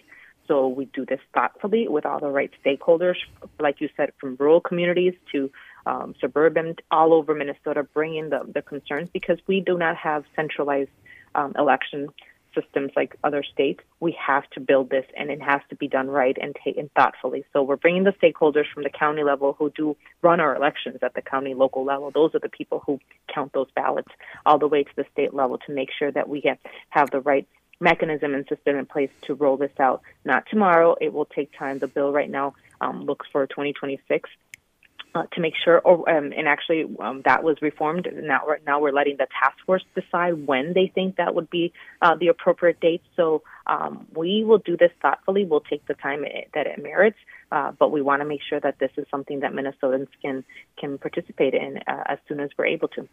So 0.48 0.68
we 0.68 0.86
do 0.86 1.06
this 1.06 1.20
thoughtfully 1.34 1.88
with 1.88 2.06
all 2.06 2.20
the 2.20 2.30
right 2.30 2.51
stakeholders, 2.63 3.15
like 3.60 3.82
you 3.82 3.89
said, 3.98 4.12
from 4.20 4.36
rural 4.39 4.62
communities 4.62 5.13
to 5.32 5.51
um, 5.88 6.15
suburban, 6.22 6.75
all 6.92 7.13
over 7.13 7.34
Minnesota, 7.34 7.84
bringing 7.84 8.30
the, 8.30 8.42
the 8.54 8.62
concerns 8.62 9.10
because 9.12 9.39
we 9.48 9.60
do 9.60 9.77
not 9.77 9.96
have 9.98 10.24
centralized 10.36 10.92
um, 11.34 11.54
election 11.58 12.10
systems 12.60 12.92
like 12.96 13.16
other 13.24 13.44
states. 13.44 13.82
We 14.00 14.18
have 14.26 14.50
to 14.52 14.60
build 14.60 14.90
this, 14.90 15.06
and 15.16 15.30
it 15.30 15.42
has 15.42 15.62
to 15.70 15.76
be 15.76 15.88
done 15.88 16.08
right 16.08 16.38
and 16.42 16.56
taken 16.64 16.90
thoughtfully. 16.96 17.46
So 17.54 17.62
we're 17.62 17.76
bringing 17.76 18.04
the 18.04 18.14
stakeholders 18.14 18.66
from 18.74 18.84
the 18.84 18.90
county 18.90 19.24
level 19.24 19.56
who 19.60 19.70
do 19.72 19.96
run 20.22 20.40
our 20.40 20.56
elections 20.56 21.00
at 21.02 21.14
the 21.14 21.22
county 21.22 21.54
local 21.54 21.84
level. 21.84 22.12
Those 22.12 22.34
are 22.34 22.40
the 22.40 22.50
people 22.50 22.82
who 22.86 23.00
count 23.34 23.54
those 23.54 23.68
ballots 23.76 24.12
all 24.46 24.58
the 24.58 24.68
way 24.68 24.84
to 24.84 24.96
the 24.96 25.06
state 25.12 25.34
level 25.34 25.58
to 25.60 25.74
make 25.74 25.90
sure 25.98 26.12
that 26.12 26.30
we 26.30 26.42
get, 26.42 26.60
have 26.90 27.12
the 27.12 27.22
right 27.22 27.48
mechanism 27.80 28.34
and 28.34 28.48
system 28.48 28.78
in 28.78 28.86
place 28.86 29.10
to 29.24 29.36
roll 29.36 29.58
this 29.58 29.78
out. 29.80 30.02
Not 30.24 30.46
tomorrow. 30.50 30.96
It 31.00 31.14
will 31.14 31.26
take 31.26 31.58
time. 31.58 31.80
The 31.80 31.88
bill 31.88 32.12
right 32.12 32.30
now 32.30 32.56
um, 32.82 33.06
looks 33.06 33.28
for 33.32 33.46
2026 33.48 34.30
uh, 35.15 35.24
to 35.34 35.41
make 35.41 35.53
sure, 35.63 35.79
or 35.79 36.07
um, 36.10 36.34
and 36.38 36.48
actually 36.48 36.86
um, 37.00 37.22
that 37.25 37.43
was 37.43 37.57
reformed. 37.62 38.07
Now 38.13 38.41
now 38.65 38.79
we're 38.81 38.91
letting 38.91 39.17
the 39.17 39.27
task 39.41 39.57
force 39.65 39.84
decide 39.95 40.45
when 40.45 40.74
they 40.74 40.91
think 40.93 41.15
that 41.15 41.34
would 41.34 41.50
be 41.50 41.74
uh, 42.01 42.15
the 42.15 42.27
appropriate 42.27 42.79
date. 42.79 43.01
So 43.15 43.41
um, 43.67 44.07
we 44.15 44.43
will 44.43 44.60
do 44.60 44.77
this 44.77 44.91
thoughtfully. 45.01 45.45
We'll 45.45 45.62
take 45.62 45.86
the 45.88 45.95
time 45.95 46.24
it, 46.24 46.50
that 46.53 46.67
it 46.67 46.81
merits, 46.81 47.17
uh, 47.51 47.72
but 47.72 47.91
we 47.91 48.01
want 48.01 48.22
to 48.22 48.25
make 48.25 48.41
sure 48.48 48.60
that 48.60 48.79
this 48.79 48.91
is 48.98 49.05
something 49.10 49.39
that 49.39 49.53
Minnesotans 49.53 50.07
can 50.22 50.43
can 50.77 50.98
participate 50.98 51.53
in 51.53 51.79
uh, 51.88 52.03
as 52.07 52.19
soon 52.27 52.39
as 52.39 52.50
we're 52.57 52.65
able 52.65 52.88
to. 52.89 53.07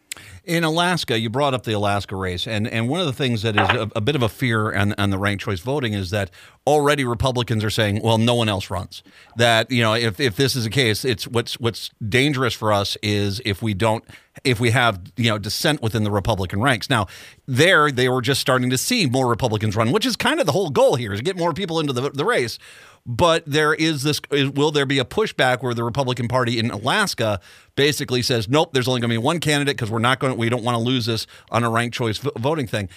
In 0.45 0.63
Alaska, 0.63 1.19
you 1.19 1.29
brought 1.29 1.53
up 1.53 1.63
the 1.63 1.73
Alaska 1.73 2.15
race, 2.15 2.47
and 2.47 2.67
and 2.67 2.89
one 2.89 2.99
of 2.99 3.05
the 3.05 3.13
things 3.13 3.41
that 3.41 3.55
is 3.55 3.69
a, 3.69 3.89
a 3.95 4.01
bit 4.01 4.15
of 4.15 4.21
a 4.21 4.29
fear 4.29 4.73
on, 4.75 4.93
on 4.97 5.09
the 5.09 5.17
ranked 5.17 5.43
choice 5.43 5.59
voting 5.59 5.93
is 5.93 6.11
that 6.11 6.29
already 6.67 7.03
Republicans 7.03 7.63
are 7.63 7.69
saying, 7.69 8.01
well, 8.03 8.17
no 8.17 8.35
one 8.35 8.49
else 8.49 8.69
runs. 8.69 9.03
That 9.37 9.71
you 9.71 9.81
know, 9.81 9.93
if 9.93 10.19
if 10.19 10.35
this 10.35 10.55
is 10.55 10.65
the 10.65 10.69
case, 10.69 11.03
it's 11.03 11.27
what's 11.27 11.59
what's 11.59 11.89
dangerous 12.07 12.53
for 12.53 12.71
us 12.71 12.97
is 13.01 13.41
if 13.45 13.61
we 13.61 13.73
don't 13.73 14.03
if 14.43 14.59
we 14.59 14.71
have 14.71 14.99
you 15.17 15.29
know 15.29 15.37
dissent 15.37 15.81
within 15.81 16.03
the 16.03 16.11
Republican 16.11 16.61
ranks. 16.61 16.89
Now, 16.89 17.07
there 17.45 17.91
they 17.91 18.09
were 18.09 18.21
just 18.21 18.41
starting 18.41 18.69
to 18.69 18.77
see 18.77 19.05
more 19.05 19.27
Republicans 19.27 19.75
run, 19.75 19.91
which 19.91 20.05
is 20.05 20.15
kind 20.15 20.39
of 20.39 20.45
the 20.45 20.51
whole 20.51 20.69
goal 20.69 20.95
here 20.95 21.13
is 21.13 21.19
to 21.19 21.23
get 21.23 21.37
more 21.37 21.53
people 21.53 21.79
into 21.79 21.93
the, 21.93 22.09
the 22.09 22.25
race. 22.25 22.57
But 23.05 23.43
there 23.45 23.73
is 23.73 24.03
this 24.03 24.21
will 24.31 24.71
there 24.71 24.85
be 24.85 24.97
a 24.97 25.05
pushback 25.05 25.61
where 25.61 25.73
the 25.73 25.83
Republican 25.83 26.29
Party 26.29 26.57
in 26.57 26.71
Alaska 26.71 27.41
basically 27.75 28.21
says, 28.21 28.47
nope, 28.47 28.71
there's 28.71 28.87
only 28.87 29.01
going 29.01 29.09
to 29.09 29.13
be 29.13 29.17
one 29.17 29.39
candidate 29.39 29.75
because 29.75 29.91
we're 29.91 29.99
not 29.99 30.19
going 30.19 30.37
we 30.37 30.47
don't 30.47 30.63
want 30.63 30.75
to 30.75 30.81
lose 30.81 31.05
this 31.05 31.27
on 31.51 31.63
a 31.63 31.69
ranked 31.69 31.95
choice 31.95 32.17
voting 32.17 32.65
thing. 32.65 32.87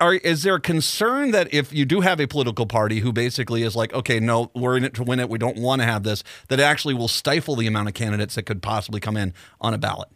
Are, 0.00 0.14
is 0.14 0.42
there 0.42 0.56
a 0.56 0.60
concern 0.60 1.30
that 1.30 1.52
if 1.52 1.72
you 1.72 1.84
do 1.84 2.00
have 2.00 2.20
a 2.20 2.26
political 2.26 2.66
party 2.66 3.00
who 3.00 3.12
basically 3.12 3.62
is 3.62 3.74
like, 3.74 3.94
okay, 3.94 4.20
no, 4.20 4.50
we're 4.54 4.76
in 4.76 4.84
it 4.84 4.94
to 4.94 5.02
win 5.02 5.20
it, 5.20 5.28
we 5.30 5.38
don't 5.38 5.56
want 5.56 5.80
to 5.80 5.86
have 5.86 6.02
this, 6.02 6.22
that 6.48 6.60
actually 6.60 6.92
will 6.92 7.08
stifle 7.08 7.56
the 7.56 7.66
amount 7.66 7.88
of 7.88 7.94
candidates 7.94 8.34
that 8.34 8.42
could 8.42 8.60
possibly 8.60 9.00
come 9.00 9.16
in 9.16 9.32
on 9.62 9.72
a 9.72 9.78
ballot? 9.78 10.08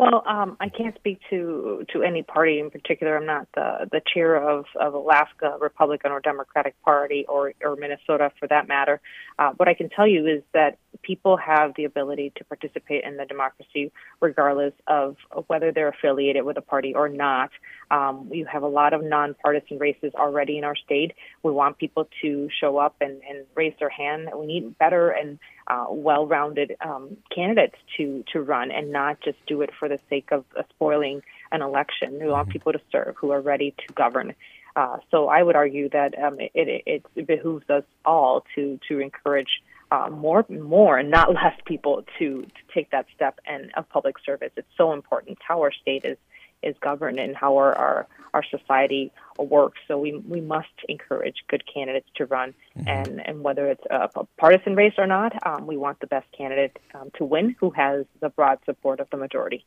Well, 0.00 0.22
um, 0.26 0.56
I 0.60 0.70
can't 0.70 0.94
speak 0.94 1.20
to 1.28 1.84
to 1.92 2.02
any 2.02 2.22
party 2.22 2.58
in 2.58 2.70
particular. 2.70 3.18
I'm 3.18 3.26
not 3.26 3.48
the 3.54 3.86
the 3.92 4.00
chair 4.14 4.34
of, 4.34 4.64
of 4.80 4.94
Alaska 4.94 5.58
Republican 5.60 6.10
or 6.10 6.20
Democratic 6.20 6.74
Party 6.82 7.26
or 7.28 7.52
or 7.62 7.76
Minnesota 7.76 8.32
for 8.40 8.48
that 8.48 8.66
matter. 8.66 9.02
Uh, 9.38 9.50
what 9.58 9.68
I 9.68 9.74
can 9.74 9.90
tell 9.90 10.06
you 10.06 10.26
is 10.26 10.42
that 10.54 10.78
people 11.02 11.36
have 11.36 11.74
the 11.76 11.84
ability 11.84 12.32
to 12.36 12.44
participate 12.44 13.04
in 13.04 13.16
the 13.16 13.24
democracy 13.24 13.92
regardless 14.20 14.74
of 14.86 15.16
whether 15.46 15.72
they're 15.72 15.88
affiliated 15.88 16.44
with 16.44 16.56
a 16.56 16.60
party 16.60 16.94
or 16.94 17.08
not. 17.08 17.50
Um, 17.90 18.28
we 18.28 18.46
have 18.50 18.62
a 18.62 18.68
lot 18.68 18.92
of 18.92 19.02
nonpartisan 19.02 19.78
races 19.78 20.12
already 20.14 20.58
in 20.58 20.64
our 20.64 20.76
state. 20.76 21.12
We 21.42 21.52
want 21.52 21.78
people 21.78 22.08
to 22.22 22.48
show 22.60 22.78
up 22.78 22.96
and, 23.00 23.20
and 23.28 23.46
raise 23.54 23.74
their 23.78 23.88
hand. 23.88 24.28
We 24.34 24.46
need 24.46 24.78
better 24.78 25.10
and 25.10 25.38
uh, 25.66 25.86
well-rounded 25.88 26.76
um, 26.80 27.16
candidates 27.34 27.76
to 27.96 28.24
to 28.32 28.40
run 28.40 28.70
and 28.70 28.90
not 28.90 29.20
just 29.20 29.38
do 29.46 29.62
it 29.62 29.70
for 29.78 29.88
the 29.88 30.00
sake 30.08 30.30
of 30.32 30.44
uh, 30.56 30.62
spoiling 30.70 31.22
an 31.52 31.62
election. 31.62 32.18
We 32.18 32.26
want 32.26 32.48
mm-hmm. 32.48 32.52
people 32.52 32.72
to 32.72 32.80
serve 32.90 33.14
who 33.16 33.30
are 33.30 33.40
ready 33.40 33.74
to 33.86 33.94
govern. 33.94 34.34
Uh, 34.76 34.98
so 35.10 35.28
I 35.28 35.42
would 35.42 35.56
argue 35.56 35.88
that 35.90 36.16
um, 36.18 36.38
it, 36.38 36.50
it, 36.54 37.04
it, 37.16 37.26
behooves 37.26 37.68
us 37.68 37.84
all 38.04 38.44
to 38.54 38.78
to 38.88 39.00
encourage 39.00 39.62
uh, 39.90 40.08
more 40.10 40.44
more 40.48 40.98
and 40.98 41.10
not 41.10 41.32
less 41.34 41.54
people 41.64 42.04
to 42.18 42.42
to 42.42 42.74
take 42.74 42.90
that 42.90 43.06
step 43.14 43.40
and 43.46 43.70
of 43.76 43.88
public 43.88 44.16
service. 44.24 44.52
It's 44.56 44.68
so 44.76 44.92
important. 44.92 45.38
How 45.46 45.60
our 45.60 45.72
state 45.72 46.04
is 46.04 46.16
is 46.62 46.76
governed 46.80 47.18
and 47.18 47.36
how 47.36 47.56
our, 47.56 47.74
our, 47.74 48.06
our 48.34 48.44
society 48.44 49.12
works. 49.38 49.78
So 49.88 49.98
we, 49.98 50.16
we 50.28 50.40
must 50.40 50.68
encourage 50.88 51.36
good 51.48 51.62
candidates 51.72 52.08
to 52.16 52.26
run. 52.26 52.54
Mm-hmm. 52.76 52.88
And, 52.88 53.26
and 53.26 53.42
whether 53.42 53.66
it's 53.68 53.84
a, 53.90 54.08
a 54.14 54.24
partisan 54.38 54.76
race 54.76 54.94
or 54.98 55.06
not, 55.06 55.34
um, 55.46 55.66
we 55.66 55.76
want 55.76 56.00
the 56.00 56.06
best 56.06 56.26
candidate 56.36 56.78
um, 56.94 57.10
to 57.16 57.24
win 57.24 57.56
who 57.58 57.70
has 57.70 58.04
the 58.20 58.28
broad 58.28 58.58
support 58.64 59.00
of 59.00 59.08
the 59.10 59.16
majority. 59.16 59.64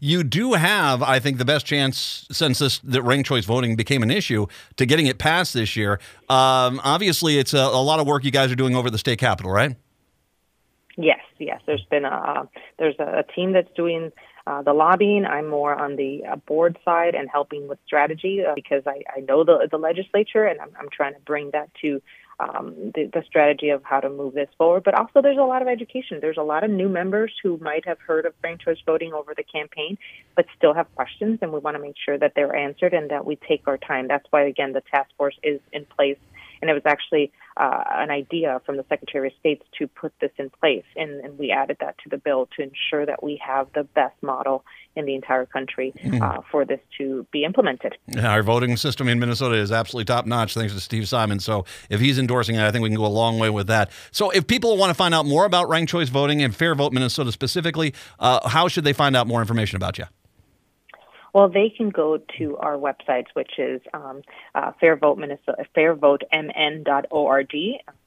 You 0.00 0.22
do 0.22 0.54
have, 0.54 1.02
I 1.02 1.18
think, 1.18 1.38
the 1.38 1.44
best 1.44 1.66
chance 1.66 2.26
since 2.30 2.58
this 2.60 2.78
that 2.78 3.02
ranked 3.02 3.28
choice 3.28 3.44
voting 3.44 3.76
became 3.76 4.02
an 4.02 4.10
issue 4.10 4.46
to 4.76 4.86
getting 4.86 5.06
it 5.06 5.18
passed 5.18 5.52
this 5.54 5.76
year. 5.76 6.00
Um, 6.28 6.80
obviously, 6.84 7.38
it's 7.38 7.52
a, 7.52 7.58
a 7.58 7.82
lot 7.82 8.00
of 8.00 8.06
work 8.06 8.24
you 8.24 8.30
guys 8.30 8.50
are 8.50 8.56
doing 8.56 8.74
over 8.74 8.90
the 8.90 8.98
state 8.98 9.18
capitol, 9.18 9.50
right? 9.50 9.76
Yes, 10.96 11.20
yes. 11.38 11.60
There's 11.66 11.84
been 11.90 12.04
a 12.04 12.48
there's 12.78 12.96
a, 12.98 13.18
a 13.18 13.22
team 13.34 13.52
that's 13.52 13.70
doing 13.76 14.10
uh, 14.48 14.62
the 14.62 14.72
lobbying. 14.72 15.26
I'm 15.26 15.48
more 15.48 15.74
on 15.74 15.96
the 15.96 16.24
uh, 16.24 16.36
board 16.36 16.78
side 16.84 17.14
and 17.14 17.28
helping 17.30 17.68
with 17.68 17.78
strategy 17.84 18.42
uh, 18.44 18.54
because 18.54 18.82
I, 18.86 19.02
I 19.14 19.20
know 19.20 19.44
the, 19.44 19.68
the 19.70 19.76
legislature 19.76 20.44
and 20.44 20.58
I'm, 20.60 20.70
I'm 20.80 20.88
trying 20.90 21.12
to 21.12 21.20
bring 21.20 21.50
that 21.50 21.68
to 21.82 22.00
um, 22.40 22.92
the, 22.94 23.10
the 23.12 23.22
strategy 23.26 23.68
of 23.70 23.82
how 23.84 24.00
to 24.00 24.08
move 24.08 24.32
this 24.32 24.48
forward. 24.56 24.84
But 24.84 24.94
also, 24.94 25.20
there's 25.20 25.38
a 25.38 25.42
lot 25.42 25.60
of 25.60 25.68
education. 25.68 26.20
There's 26.22 26.38
a 26.38 26.42
lot 26.42 26.64
of 26.64 26.70
new 26.70 26.88
members 26.88 27.32
who 27.42 27.58
might 27.58 27.86
have 27.86 27.98
heard 27.98 28.24
of 28.24 28.32
ranked 28.42 28.64
choice 28.64 28.78
voting 28.86 29.12
over 29.12 29.34
the 29.36 29.42
campaign, 29.42 29.98
but 30.36 30.46
still 30.56 30.72
have 30.72 30.86
questions, 30.94 31.40
and 31.42 31.52
we 31.52 31.58
want 31.58 31.76
to 31.76 31.82
make 31.82 31.96
sure 32.02 32.16
that 32.16 32.32
they're 32.36 32.54
answered 32.54 32.94
and 32.94 33.10
that 33.10 33.26
we 33.26 33.36
take 33.36 33.66
our 33.66 33.76
time. 33.76 34.06
That's 34.08 34.26
why, 34.30 34.42
again, 34.42 34.72
the 34.72 34.82
task 34.82 35.10
force 35.18 35.36
is 35.42 35.60
in 35.72 35.84
place 35.84 36.18
and 36.60 36.70
it 36.70 36.74
was 36.74 36.82
actually 36.86 37.32
uh, 37.56 37.82
an 37.90 38.10
idea 38.10 38.60
from 38.64 38.76
the 38.76 38.84
Secretary 38.88 39.28
of 39.28 39.34
State 39.40 39.62
to 39.78 39.88
put 39.88 40.12
this 40.20 40.30
in 40.38 40.50
place, 40.50 40.84
and, 40.96 41.24
and, 41.24 41.38
we 41.38 41.50
added 41.50 41.76
that 41.80 41.96
to 41.98 42.08
the 42.08 42.16
bill 42.16 42.48
to 42.56 42.62
ensure 42.62 43.06
that 43.06 43.22
we 43.22 43.40
have 43.44 43.68
the 43.74 43.84
best 43.84 44.14
model 44.22 44.64
in 44.96 45.06
the 45.06 45.14
entire 45.14 45.46
country 45.46 45.92
mm. 45.96 46.20
uh, 46.20 46.40
for 46.50 46.64
this 46.64 46.80
to 46.98 47.26
be 47.32 47.44
implemented. 47.44 47.96
Our 48.20 48.42
voting 48.42 48.76
system 48.76 49.08
in 49.08 49.18
Minnesota 49.18 49.56
is 49.56 49.70
absolutely 49.70 50.06
top 50.06 50.26
notch, 50.26 50.54
thanks 50.54 50.72
to 50.72 50.80
Steve 50.80 51.08
Simon. 51.08 51.38
So 51.40 51.64
if 51.90 52.00
he's 52.00 52.18
endorsing 52.18 52.56
it, 52.56 52.62
I 52.62 52.70
think 52.70 52.82
we 52.82 52.88
can 52.88 52.96
go 52.96 53.06
a 53.06 53.08
long 53.08 53.38
way 53.38 53.50
with 53.50 53.68
that. 53.68 53.90
So 54.10 54.30
if 54.30 54.46
people 54.46 54.76
want 54.76 54.90
to 54.90 54.94
find 54.94 55.14
out 55.14 55.26
more 55.26 55.44
about 55.44 55.68
ranked 55.68 55.90
choice 55.90 56.08
voting 56.08 56.42
and 56.42 56.54
Fair 56.54 56.74
Vote 56.74 56.92
Minnesota 56.92 57.30
specifically, 57.32 57.94
uh, 58.18 58.48
how 58.48 58.68
should 58.68 58.84
they 58.84 58.92
find 58.92 59.16
out 59.16 59.26
more 59.26 59.40
information 59.40 59.76
about 59.76 59.98
you? 59.98 60.04
Well, 61.32 61.48
they 61.48 61.70
can 61.70 61.90
go 61.90 62.18
to 62.38 62.56
our 62.56 62.76
websites, 62.76 63.26
which 63.34 63.58
is 63.58 63.80
um, 63.92 64.22
uh, 64.54 64.72
Fairvote 64.82 65.18
Minnesota, 65.18 65.64
fairvotemn.org, 65.76 67.54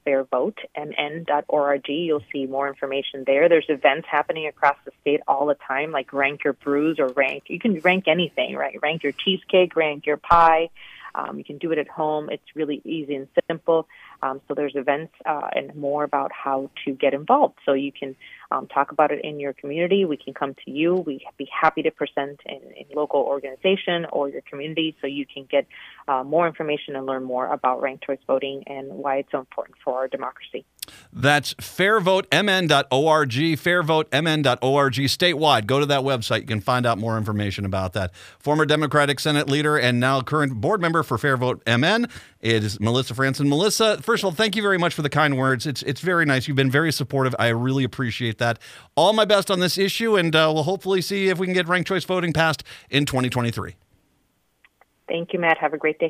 fairvotemn.org. 0.05 1.89
You'll 1.89 2.23
see 2.31 2.45
more 2.45 2.67
information 2.67 3.23
there. 3.25 3.49
There's 3.49 3.65
events 3.69 4.07
happening 4.09 4.47
across 4.47 4.77
the 4.85 4.91
state 5.01 5.21
all 5.27 5.45
the 5.45 5.55
time, 5.67 5.91
like 5.91 6.11
rank 6.13 6.43
your 6.43 6.53
brews 6.53 6.97
or 6.99 7.09
rank. 7.09 7.43
You 7.47 7.59
can 7.59 7.79
rank 7.79 8.07
anything, 8.07 8.55
right? 8.55 8.77
Rank 8.81 9.03
your 9.03 9.13
cheesecake, 9.13 9.75
rank 9.75 10.05
your 10.05 10.17
pie. 10.17 10.69
Um, 11.15 11.37
you 11.37 11.43
can 11.43 11.57
do 11.57 11.71
it 11.71 11.77
at 11.77 11.87
home. 11.87 12.29
It's 12.29 12.55
really 12.55 12.81
easy 12.85 13.15
and 13.15 13.27
simple. 13.47 13.87
Um, 14.21 14.41
so 14.47 14.53
there's 14.53 14.75
events 14.75 15.13
uh, 15.25 15.47
and 15.53 15.75
more 15.75 16.03
about 16.03 16.31
how 16.31 16.69
to 16.85 16.91
get 16.93 17.13
involved. 17.13 17.55
So 17.65 17.73
you 17.73 17.91
can 17.91 18.15
um, 18.51 18.67
talk 18.67 18.91
about 18.91 19.11
it 19.11 19.23
in 19.23 19.39
your 19.39 19.53
community. 19.53 20.05
We 20.05 20.17
can 20.17 20.33
come 20.33 20.55
to 20.65 20.71
you. 20.71 20.95
We'd 20.95 21.23
be 21.37 21.49
happy 21.51 21.81
to 21.83 21.91
present 21.91 22.39
in, 22.45 22.61
in 22.75 22.85
local 22.95 23.21
organization 23.21 24.05
or 24.11 24.29
your 24.29 24.41
community 24.41 24.95
so 25.01 25.07
you 25.07 25.25
can 25.25 25.45
get 25.45 25.67
uh, 26.07 26.23
more 26.23 26.47
information 26.47 26.95
and 26.95 27.05
learn 27.05 27.23
more 27.23 27.47
about 27.47 27.81
ranked 27.81 28.05
choice 28.05 28.19
voting 28.27 28.63
and 28.67 28.89
why 28.89 29.17
it's 29.17 29.31
so 29.31 29.39
important 29.39 29.77
for 29.83 29.97
our 29.97 30.07
democracy. 30.07 30.65
That's 31.13 31.53
fairvotemn.org, 31.55 33.29
fairvotemn.org 33.29 34.93
statewide. 34.93 35.65
Go 35.65 35.79
to 35.79 35.85
that 35.87 36.01
website. 36.01 36.41
You 36.41 36.47
can 36.47 36.61
find 36.61 36.85
out 36.85 36.97
more 36.97 37.17
information 37.17 37.65
about 37.65 37.93
that. 37.93 38.13
Former 38.39 38.65
Democratic 38.65 39.19
Senate 39.19 39.49
leader 39.49 39.77
and 39.77 39.99
now 39.99 40.21
current 40.21 40.61
board 40.61 40.81
member 40.81 41.03
for 41.03 41.17
Fair 41.17 41.37
Vote 41.37 41.61
MN 41.67 42.07
is 42.41 42.79
Melissa 42.79 43.13
Franzen. 43.13 43.47
Melissa, 43.47 44.01
first 44.01 44.23
of 44.23 44.25
all, 44.25 44.31
thank 44.31 44.55
you 44.55 44.61
very 44.61 44.77
much 44.77 44.93
for 44.93 45.01
the 45.01 45.09
kind 45.09 45.37
words. 45.37 45.67
It's 45.67 45.83
it's 45.83 46.01
very 46.01 46.25
nice. 46.25 46.47
You've 46.47 46.57
been 46.57 46.71
very 46.71 46.91
supportive. 46.91 47.35
I 47.37 47.49
really 47.49 47.83
appreciate 47.83 48.37
that. 48.37 48.59
All 48.95 49.13
my 49.13 49.25
best 49.25 49.51
on 49.51 49.59
this 49.59 49.77
issue, 49.77 50.15
and 50.17 50.35
uh, 50.35 50.51
we'll 50.53 50.63
hopefully 50.63 51.01
see 51.01 51.29
if 51.29 51.37
we 51.37 51.47
can 51.47 51.53
get 51.53 51.67
ranked 51.67 51.87
choice 51.87 52.05
voting 52.05 52.33
passed 52.33 52.63
in 52.89 53.05
2023. 53.05 53.75
Thank 55.07 55.33
you, 55.33 55.39
Matt. 55.39 55.57
Have 55.57 55.73
a 55.73 55.77
great 55.77 55.99
day. 55.99 56.09